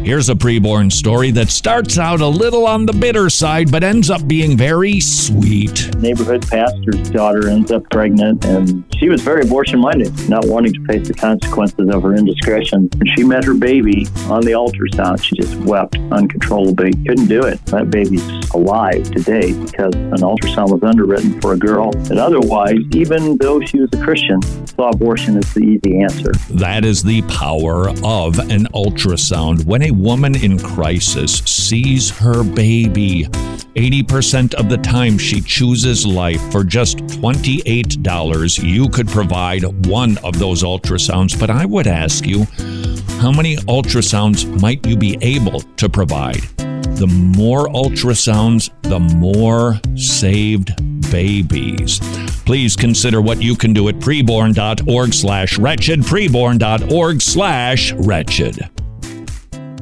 [0.03, 4.09] Here's a preborn story that starts out a little on the bitter side, but ends
[4.09, 5.94] up being very sweet.
[5.96, 10.84] neighborhood pastor's daughter ends up pregnant, and she was very abortion minded, not wanting to
[10.86, 12.88] face the consequences of her indiscretion.
[12.96, 16.92] When she met her baby on the ultrasound, she just wept uncontrollably.
[17.07, 17.64] Couldn't do it.
[17.66, 23.36] That baby's alive today because an ultrasound was underwritten for a girl that otherwise, even
[23.36, 26.32] though she was a Christian, saw abortion as the easy answer.
[26.48, 29.66] That is the power of an ultrasound.
[29.66, 33.24] When woman in crisis sees her baby,
[33.76, 38.62] 80% of the time she chooses life for just $28.
[38.62, 42.47] You could provide one of those ultrasounds, but I would ask you,
[43.20, 46.41] how many ultrasounds might you be able to provide?
[46.97, 50.74] The more ultrasounds, the more saved
[51.11, 52.01] babies.
[52.45, 58.68] Please consider what you can do at preborn.org slash wretched, preborn.org slash wretched.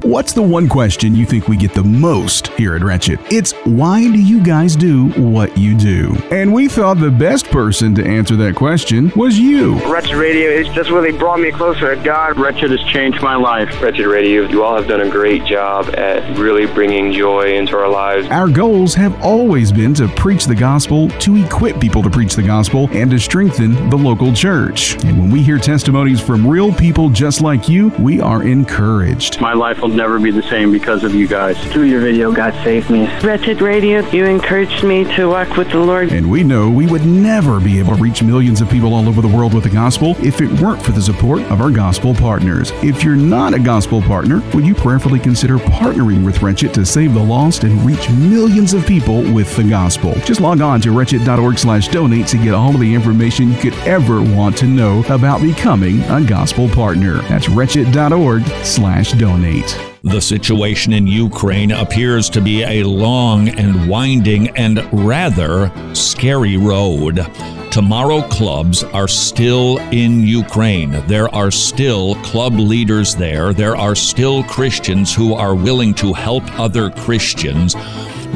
[0.03, 3.19] What's the one question you think we get the most here at Wretched?
[3.33, 6.17] It's why do you guys do what you do?
[6.31, 9.75] And we thought the best person to answer that question was you.
[9.91, 12.39] Wretched Radio has just really brought me closer to God.
[12.39, 13.69] Wretched has changed my life.
[13.83, 17.89] Wretched Radio, you all have done a great job at really bringing joy into our
[17.89, 18.29] lives.
[18.29, 22.45] Our goals have always been to preach the gospel, to equip people to preach the
[22.45, 24.95] gospel, and to strengthen the local church.
[25.05, 29.41] And when we hear testimonies from real people just like you, we are encouraged.
[29.41, 31.57] My life will never be the same because of you guys.
[31.73, 33.07] Through your video, God saved me.
[33.21, 36.13] Wretched Radio, you encouraged me to walk with the Lord.
[36.13, 39.23] And we know we would never be able to reach millions of people all over
[39.23, 42.71] the world with the gospel if it weren't for the support of our gospel partners.
[42.83, 47.15] If you're not a gospel partner, would you prayerfully consider partnering with Wretched to save
[47.15, 50.15] the lost and reach millions of people with the gospel?
[50.25, 53.75] Just log on to wretched.org slash donate to get all of the information you could
[53.87, 57.23] ever want to know about becoming a gospel partner.
[57.23, 59.78] That's wretched.org slash donate.
[60.05, 67.27] The situation in Ukraine appears to be a long and winding and rather scary road.
[67.73, 70.93] Tomorrow clubs are still in Ukraine.
[71.09, 73.53] There are still club leaders there.
[73.53, 77.75] There are still Christians who are willing to help other Christians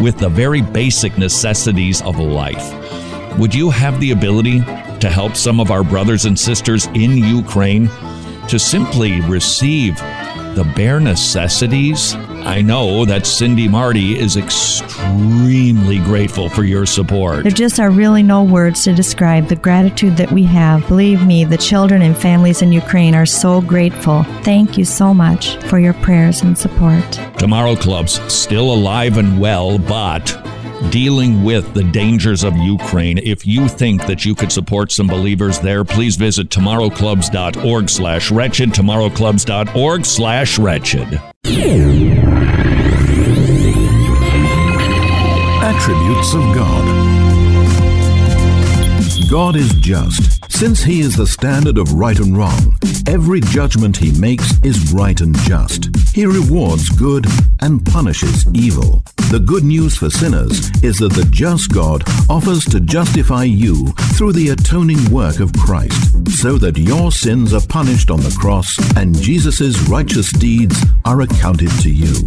[0.01, 3.39] with the very basic necessities of life.
[3.39, 4.61] Would you have the ability
[4.99, 7.89] to help some of our brothers and sisters in Ukraine
[8.49, 9.97] to simply receive
[10.55, 12.15] the bare necessities?
[12.45, 17.45] I know that Cindy Marty is extremely grateful for your support.
[17.45, 20.87] There just are really no words to describe the gratitude that we have.
[20.89, 24.25] Believe me, the children and families in Ukraine are so grateful.
[24.43, 27.05] Thank you so much for your prayers and support.
[27.39, 30.31] Tomorrow Club's still alive and well, but
[30.91, 33.19] dealing with the dangers of Ukraine.
[33.19, 38.71] If you think that you could support some believers there, please visit tomorrowclubs.org slash wretched,
[38.71, 41.21] tomorrowclubs.org slash wretched.
[45.65, 46.92] Attributes of God.
[49.33, 52.77] God is just, Since he is the standard of right and wrong,
[53.07, 55.89] every judgment he makes is right and just.
[56.15, 57.25] He rewards good
[57.63, 59.03] and punishes evil.
[59.31, 63.87] The good news for sinners is that the just God offers to justify you
[64.19, 68.77] through the atoning work of Christ, so that your sins are punished on the cross
[68.99, 72.23] and Jesus' righteous deeds are accounted to you.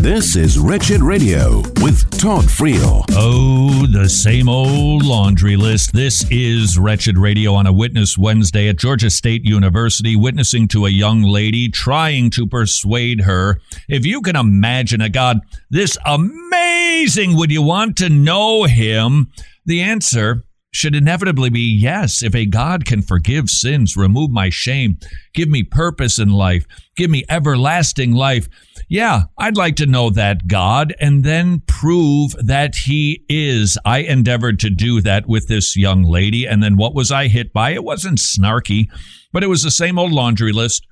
[0.00, 3.06] This is Wretched Radio with Todd Friel.
[3.12, 5.94] Oh, the same old laundry list.
[5.94, 10.90] This is Wretched Radio on a Witness Wednesday at Georgia State University, witnessing to a
[10.90, 13.60] young lady, trying to persuade her.
[13.88, 15.40] If you can imagine a God
[15.70, 19.32] this amazing, would you want to know him?
[19.64, 20.44] The answer
[20.74, 22.20] should inevitably be yes.
[22.20, 24.98] If a God can forgive sins, remove my shame,
[25.32, 26.66] give me purpose in life,
[26.96, 28.48] give me everlasting life,
[28.88, 33.78] yeah, I'd like to know that God and then prove that He is.
[33.84, 36.44] I endeavored to do that with this young lady.
[36.44, 37.70] And then what was I hit by?
[37.70, 38.88] It wasn't snarky,
[39.32, 40.84] but it was the same old laundry list.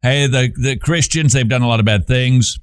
[0.00, 2.56] Hey, the, the Christians, they've done a lot of bad things.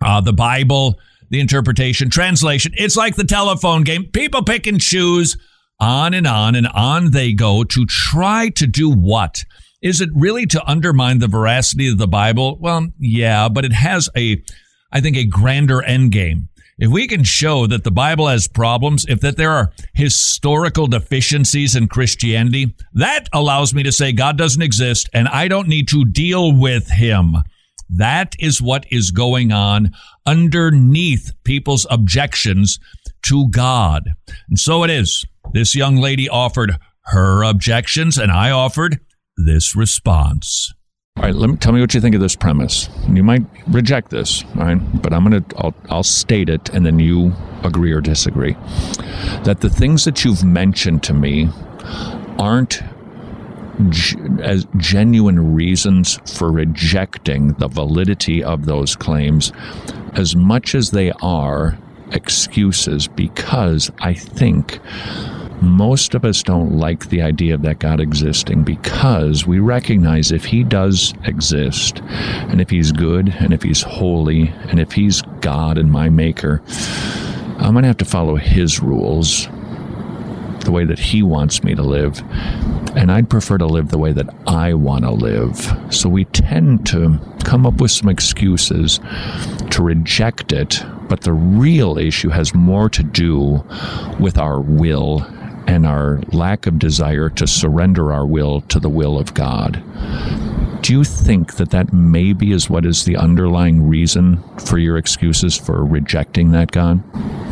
[0.00, 2.72] Uh, the Bible, the interpretation, translation.
[2.76, 4.04] It's like the telephone game.
[4.12, 5.36] People pick and choose
[5.80, 9.44] on and on and on they go to try to do what?
[9.80, 12.58] Is it really to undermine the veracity of the Bible?
[12.60, 14.42] Well, yeah, but it has a,
[14.90, 16.48] I think, a grander end game.
[16.78, 21.74] If we can show that the Bible has problems, if that there are historical deficiencies
[21.74, 26.04] in Christianity, that allows me to say God doesn't exist and I don't need to
[26.04, 27.34] deal with him.
[27.90, 29.92] That is what is going on
[30.24, 32.78] underneath people's objections
[33.22, 34.10] to God.
[34.48, 35.24] And so it is.
[35.52, 36.76] This young lady offered
[37.06, 38.98] her objections and I offered
[39.36, 40.72] this response.
[41.16, 42.88] All right, let me tell me what you think of this premise.
[43.08, 45.02] You might reject this, all right?
[45.02, 47.32] But I'm gonna I'll, I'll state it, and then you
[47.64, 48.52] agree or disagree.
[49.42, 51.48] That the things that you've mentioned to me
[52.38, 52.82] aren't
[53.90, 59.52] g- as genuine reasons for rejecting the validity of those claims,
[60.12, 61.76] as much as they are
[62.12, 64.78] excuses, because I think
[65.60, 70.44] most of us don't like the idea of that God existing because we recognize if
[70.44, 75.78] He does exist, and if He's good, and if He's holy, and if He's God
[75.78, 76.62] and my Maker,
[77.58, 79.48] I'm going to have to follow His rules,
[80.60, 82.22] the way that He wants me to live.
[82.96, 85.56] And I'd prefer to live the way that I want to live.
[85.90, 89.00] So we tend to come up with some excuses
[89.70, 90.82] to reject it.
[91.08, 93.64] But the real issue has more to do
[94.20, 95.26] with our will
[95.68, 99.82] and our lack of desire to surrender our will to the will of God.
[100.80, 105.58] Do you think that that maybe is what is the underlying reason for your excuses
[105.58, 107.02] for rejecting that God?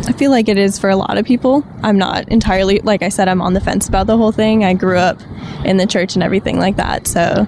[0.08, 1.62] I feel like it is for a lot of people.
[1.82, 4.64] I'm not entirely, like I said, I'm on the fence about the whole thing.
[4.64, 5.20] I grew up
[5.64, 7.06] in the church and everything like that.
[7.06, 7.46] So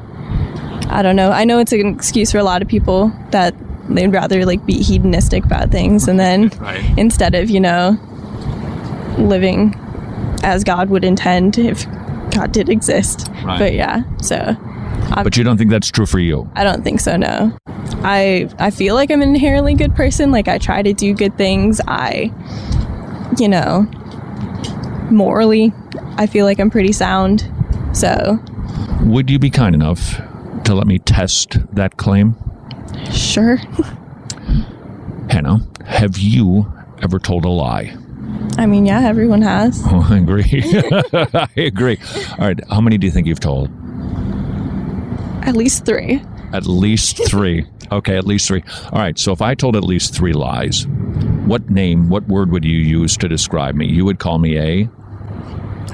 [0.91, 1.31] I don't know.
[1.31, 3.55] I know it's an excuse for a lot of people that
[3.89, 6.99] they'd rather like be hedonistic about things and then right.
[6.99, 7.97] instead of, you know,
[9.17, 9.75] living
[10.43, 11.87] as God would intend if
[12.31, 13.29] God did exist.
[13.45, 13.59] Right.
[13.59, 14.57] But yeah, so.
[15.11, 16.51] I'm, but you don't think that's true for you?
[16.55, 17.17] I don't think so.
[17.17, 17.57] No,
[18.03, 20.31] I I feel like I'm an inherently good person.
[20.31, 21.81] Like I try to do good things.
[21.87, 22.33] I,
[23.39, 23.89] you know,
[25.11, 25.73] morally,
[26.17, 27.51] I feel like I'm pretty sound.
[27.93, 28.39] So,
[29.03, 30.21] would you be kind enough
[30.65, 32.37] to let me test that claim?
[33.13, 33.57] Sure.
[35.31, 36.73] Hannah, have you
[37.03, 37.97] ever told a lie?
[38.59, 39.81] I mean, yeah, everyone has.
[39.91, 40.45] Oh, I agree.
[41.13, 41.99] I agree.
[42.39, 43.71] All right, how many do you think you've told?
[45.47, 46.21] At least three.
[46.53, 47.67] At least three.
[47.91, 48.63] Okay, at least three.
[48.93, 50.87] All right, so if I told at least three lies,
[51.47, 53.87] what name, what word would you use to describe me?
[53.87, 54.89] You would call me a.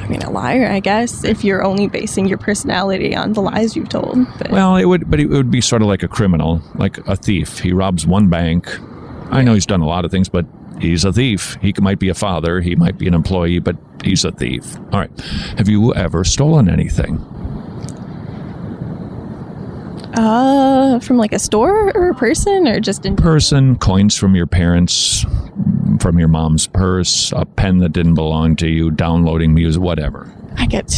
[0.01, 3.77] I mean, a liar, I guess, if you're only basing your personality on the lies
[3.77, 4.19] you've told.
[4.39, 4.51] But.
[4.51, 7.61] Well, it would, but it would be sort of like a criminal, like a thief.
[7.61, 8.67] He robs one bank.
[9.31, 10.47] I know he's done a lot of things, but
[10.81, 11.57] he's a thief.
[11.61, 14.77] He might be a father, he might be an employee, but he's a thief.
[14.93, 15.20] All right.
[15.59, 17.18] Have you ever stolen anything?
[20.16, 24.47] Uh, from like a store or a person or just in person, coins from your
[24.47, 25.27] parents,
[25.99, 30.33] from your mom's purse, a pen that didn't belong to you, downloading music, whatever.
[30.57, 30.89] I get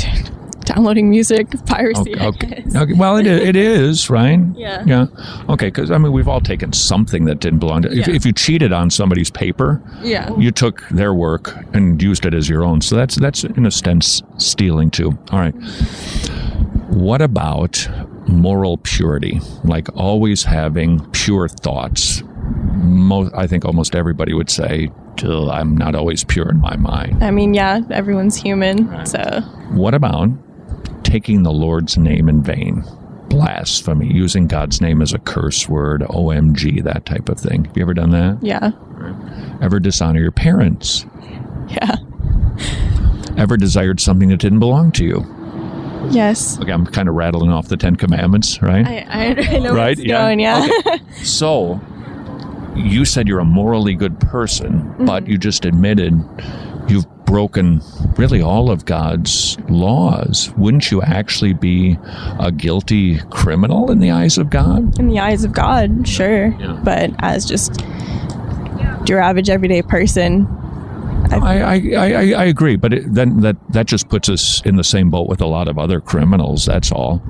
[0.66, 2.14] downloading music, piracy.
[2.14, 2.64] Okay, okay.
[2.76, 2.92] okay.
[2.92, 4.26] Well, it, it is, right?
[4.56, 4.82] Yeah.
[4.86, 5.06] Yeah.
[5.48, 7.88] Okay, because I mean, we've all taken something that didn't belong to.
[7.88, 8.14] If, yeah.
[8.14, 12.48] if you cheated on somebody's paper, yeah, you took their work and used it as
[12.48, 12.80] your own.
[12.80, 15.16] So that's that's in a sense stealing too.
[15.30, 15.54] All right.
[16.88, 17.88] What about
[18.26, 19.40] moral purity?
[19.62, 22.22] Like always having pure thoughts.
[22.74, 24.90] Most, I think almost everybody would say,
[25.22, 27.22] I'm not always pure in my mind.
[27.22, 28.88] I mean, yeah, everyone's human.
[28.88, 29.08] Right.
[29.08, 29.40] So,
[29.70, 30.30] what about
[31.06, 32.84] taking the Lord's name in vain,
[33.28, 37.64] blasphemy, using God's name as a curse word, OMG, that type of thing.
[37.64, 38.38] Have you ever done that?
[38.42, 38.72] Yeah.
[39.62, 41.06] Ever dishonor your parents?
[41.68, 41.94] Yeah.
[43.38, 45.24] Ever desired something that didn't belong to you?
[46.10, 46.58] Yes.
[46.60, 48.84] Okay, I'm kind of rattling off the Ten Commandments, right?
[48.84, 50.22] I, I, I know where Right, yeah.
[50.22, 50.68] going, yeah.
[50.86, 50.98] Okay.
[51.22, 51.80] So,
[52.74, 55.30] you said you're a morally good person, but mm-hmm.
[55.30, 56.14] you just admitted
[56.88, 57.80] you've broken
[58.16, 60.50] really all of God's laws.
[60.56, 61.98] Wouldn't you actually be
[62.38, 64.98] a guilty criminal in the eyes of God?
[64.98, 66.50] In the eyes of God, sure.
[66.84, 67.80] But as just
[69.08, 70.46] your average everyday person,
[71.32, 74.76] I, I, I, I- I agree, but it, then that, that just puts us in
[74.76, 76.64] the same boat with a lot of other criminals.
[76.66, 77.20] That's all.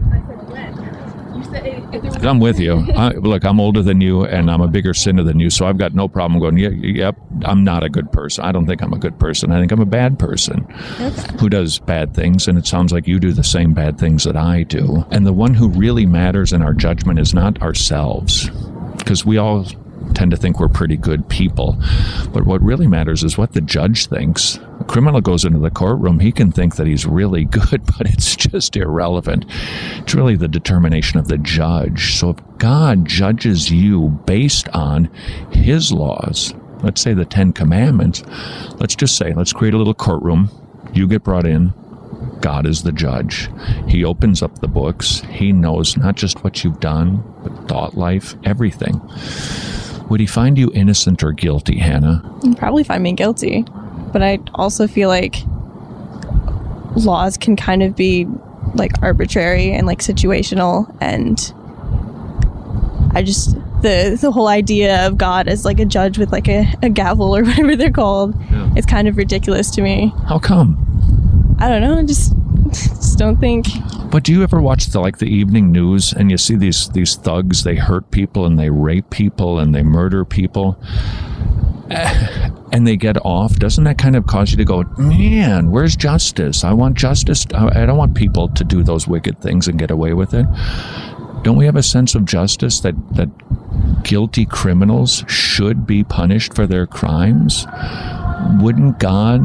[1.92, 2.86] I'm with you.
[2.96, 5.78] I, look, I'm older than you, and I'm a bigger sinner than you, so I've
[5.78, 6.58] got no problem going.
[6.58, 8.44] Yeah, yep, I'm not a good person.
[8.44, 9.52] I don't think I'm a good person.
[9.52, 10.62] I think I'm a bad person
[11.38, 14.36] who does bad things, and it sounds like you do the same bad things that
[14.36, 15.04] I do.
[15.10, 18.50] And the one who really matters in our judgment is not ourselves,
[18.98, 19.66] because we all
[20.14, 21.76] tend to think we're pretty good people.
[22.32, 24.58] But what really matters is what the judge thinks.
[24.88, 28.76] Criminal goes into the courtroom, he can think that he's really good, but it's just
[28.76, 29.44] irrelevant.
[29.96, 32.14] It's really the determination of the judge.
[32.14, 35.06] So if God judges you based on
[35.50, 38.22] his laws, let's say the Ten Commandments,
[38.78, 40.50] let's just say, let's create a little courtroom.
[40.92, 41.72] You get brought in.
[42.40, 43.48] God is the judge.
[43.88, 45.20] He opens up the books.
[45.30, 49.00] He knows not just what you've done, but thought life, everything.
[50.08, 52.22] Would he find you innocent or guilty, Hannah?
[52.44, 53.64] you'd probably find me guilty.
[54.16, 55.42] But I also feel like
[56.96, 58.26] laws can kind of be
[58.72, 61.38] like arbitrary and like situational and
[63.14, 66.64] I just the the whole idea of God as like a judge with like a,
[66.82, 68.34] a gavel or whatever they're called
[68.74, 70.14] it's kind of ridiculous to me.
[70.26, 71.54] How come?
[71.58, 72.32] I don't know, I just
[72.70, 73.66] just don't think
[74.10, 77.16] But do you ever watch the like the evening news and you see these these
[77.16, 77.64] thugs?
[77.64, 80.80] They hurt people and they rape people and they murder people,
[82.76, 83.56] and they get off.
[83.56, 85.70] Doesn't that kind of cause you to go, man?
[85.70, 86.62] Where's justice?
[86.62, 87.46] I want justice.
[87.54, 90.44] I don't want people to do those wicked things and get away with it.
[91.42, 93.30] Don't we have a sense of justice that that
[94.04, 97.66] guilty criminals should be punished for their crimes?
[98.60, 99.40] Wouldn't God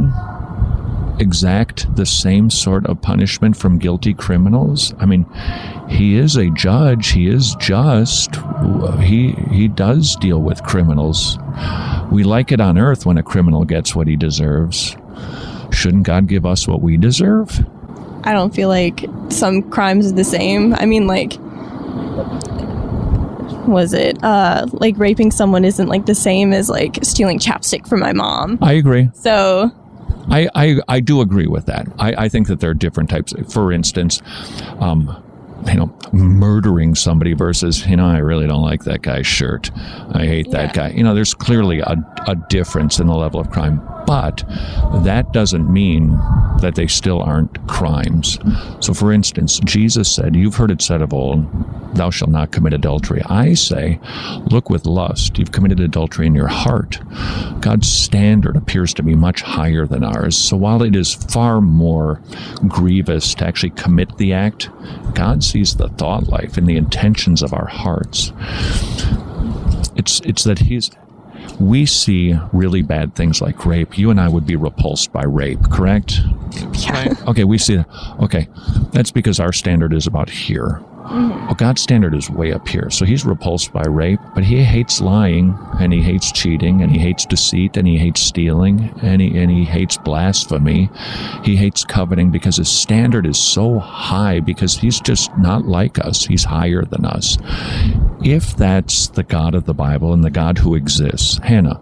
[1.21, 4.93] exact the same sort of punishment from guilty criminals?
[4.99, 5.25] I mean,
[5.87, 8.35] he is a judge, he is just.
[8.99, 11.37] He he does deal with criminals.
[12.11, 14.97] We like it on earth when a criminal gets what he deserves.
[15.71, 17.65] Shouldn't God give us what we deserve?
[18.23, 20.73] I don't feel like some crimes are the same.
[20.73, 21.37] I mean like
[23.67, 27.99] was it uh like raping someone isn't like the same as like stealing chapstick from
[27.99, 28.57] my mom.
[28.61, 29.09] I agree.
[29.13, 29.71] So
[30.29, 31.87] I, I, I do agree with that.
[31.99, 33.33] I, I think that there are different types.
[33.53, 34.21] For instance,
[34.79, 35.21] um,
[35.67, 39.71] you know, murdering somebody versus, you know, I really don't like that guy's shirt.
[40.11, 40.89] I hate that guy.
[40.89, 41.95] You know, there's clearly a,
[42.27, 44.43] a difference in the level of crime, but
[45.03, 46.17] that doesn't mean
[46.61, 48.39] that they still aren't crimes.
[48.79, 51.45] So, for instance, Jesus said, You've heard it said of old,
[51.95, 53.21] thou shalt not commit adultery.
[53.25, 53.99] I say,
[54.45, 55.37] look with lust.
[55.37, 56.99] You've committed adultery in your heart.
[57.59, 60.37] God's standard appears to be much higher than ours.
[60.37, 62.21] So while it is far more
[62.67, 64.69] grievous to actually commit the act,
[65.13, 68.31] God sees the thought life and the intentions of our hearts.
[69.95, 70.89] It's it's that he's
[71.59, 73.97] we see really bad things like rape.
[73.97, 76.21] You and I would be repulsed by rape, correct?
[76.73, 77.13] Yeah.
[77.27, 77.83] Okay, we see.
[78.21, 78.47] Okay,
[78.91, 80.81] that's because our standard is about here.
[81.01, 81.45] Mm-hmm.
[81.45, 82.89] Well, God's standard is way up here.
[82.89, 86.99] So he's repulsed by rape, but he hates lying and he hates cheating and he
[86.99, 90.89] hates deceit and he hates stealing and he, and he hates blasphemy.
[91.43, 96.25] He hates coveting because his standard is so high because he's just not like us.
[96.25, 97.37] He's higher than us.
[98.23, 101.81] If that's the God of the Bible and the God who exists, Hannah,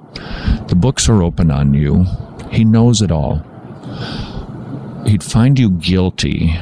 [0.67, 2.05] the books are open on you.
[2.51, 3.43] He knows it all.
[5.05, 6.55] He'd find you guilty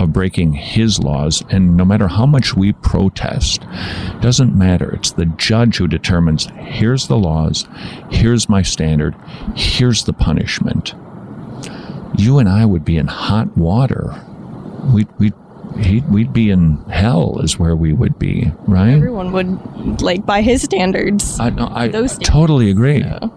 [0.00, 3.64] of breaking his laws, and no matter how much we protest,
[4.20, 4.90] doesn't matter.
[4.92, 7.66] It's the judge who determines here's the laws,
[8.10, 9.14] here's my standard,
[9.54, 10.94] here's the punishment.
[12.16, 14.14] You and I would be in hot water.
[14.92, 15.34] We'd, we'd,
[15.78, 18.94] he'd, we'd be in hell, is where we would be, right?
[18.94, 21.38] everyone would like by his standards.
[21.38, 22.98] I, I those totally agree.
[22.98, 23.28] Yeah.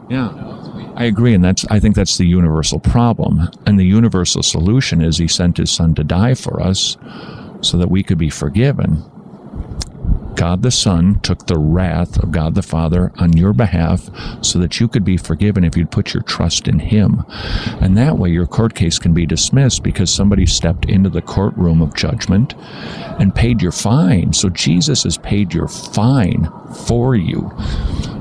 [0.95, 3.49] I agree, and that's I think that's the universal problem.
[3.65, 6.97] And the universal solution is he sent his son to die for us
[7.61, 9.03] so that we could be forgiven.
[10.35, 14.09] God the Son took the wrath of God the Father on your behalf
[14.43, 17.23] so that you could be forgiven if you'd put your trust in Him.
[17.81, 21.81] And that way your court case can be dismissed because somebody stepped into the courtroom
[21.81, 22.55] of judgment
[23.19, 24.33] and paid your fine.
[24.33, 26.49] So Jesus has paid your fine
[26.87, 27.51] for you.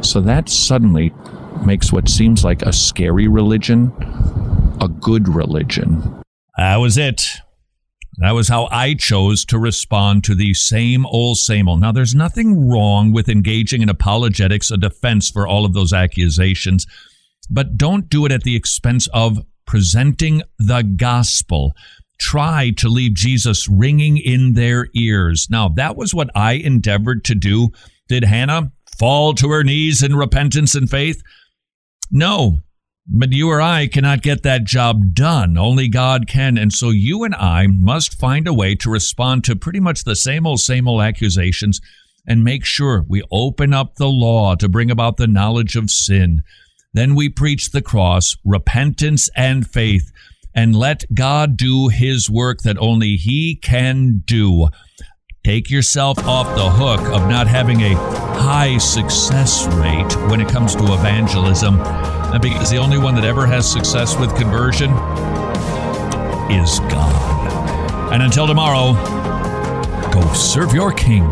[0.03, 1.13] So that suddenly
[1.65, 3.93] makes what seems like a scary religion
[4.83, 6.23] a good religion.
[6.57, 7.23] That was it.
[8.19, 11.81] That was how I chose to respond to the same old, same old.
[11.81, 16.85] Now, there's nothing wrong with engaging in apologetics, a defense for all of those accusations,
[17.49, 21.73] but don't do it at the expense of presenting the gospel.
[22.19, 25.47] Try to leave Jesus ringing in their ears.
[25.49, 27.69] Now, that was what I endeavored to do.
[28.09, 31.23] Did Hannah fall to her knees in repentance and faith?
[32.13, 32.59] No,
[33.07, 35.57] but you or I cannot get that job done.
[35.57, 36.59] Only God can.
[36.59, 40.15] And so you and I must find a way to respond to pretty much the
[40.15, 41.81] same old, same old accusations
[42.27, 46.43] and make sure we open up the law to bring about the knowledge of sin.
[46.93, 50.13] Then we preach the cross, repentance and faith,
[50.55, 54.69] and let God do his work that only he can do.
[55.45, 60.77] Take yourself off the hook of not having a high success rate when it comes
[60.77, 61.79] to evangelism
[62.41, 64.91] because the only one that ever has success with conversion
[66.49, 68.13] is God.
[68.13, 68.93] And until tomorrow,
[70.13, 71.25] go serve your King.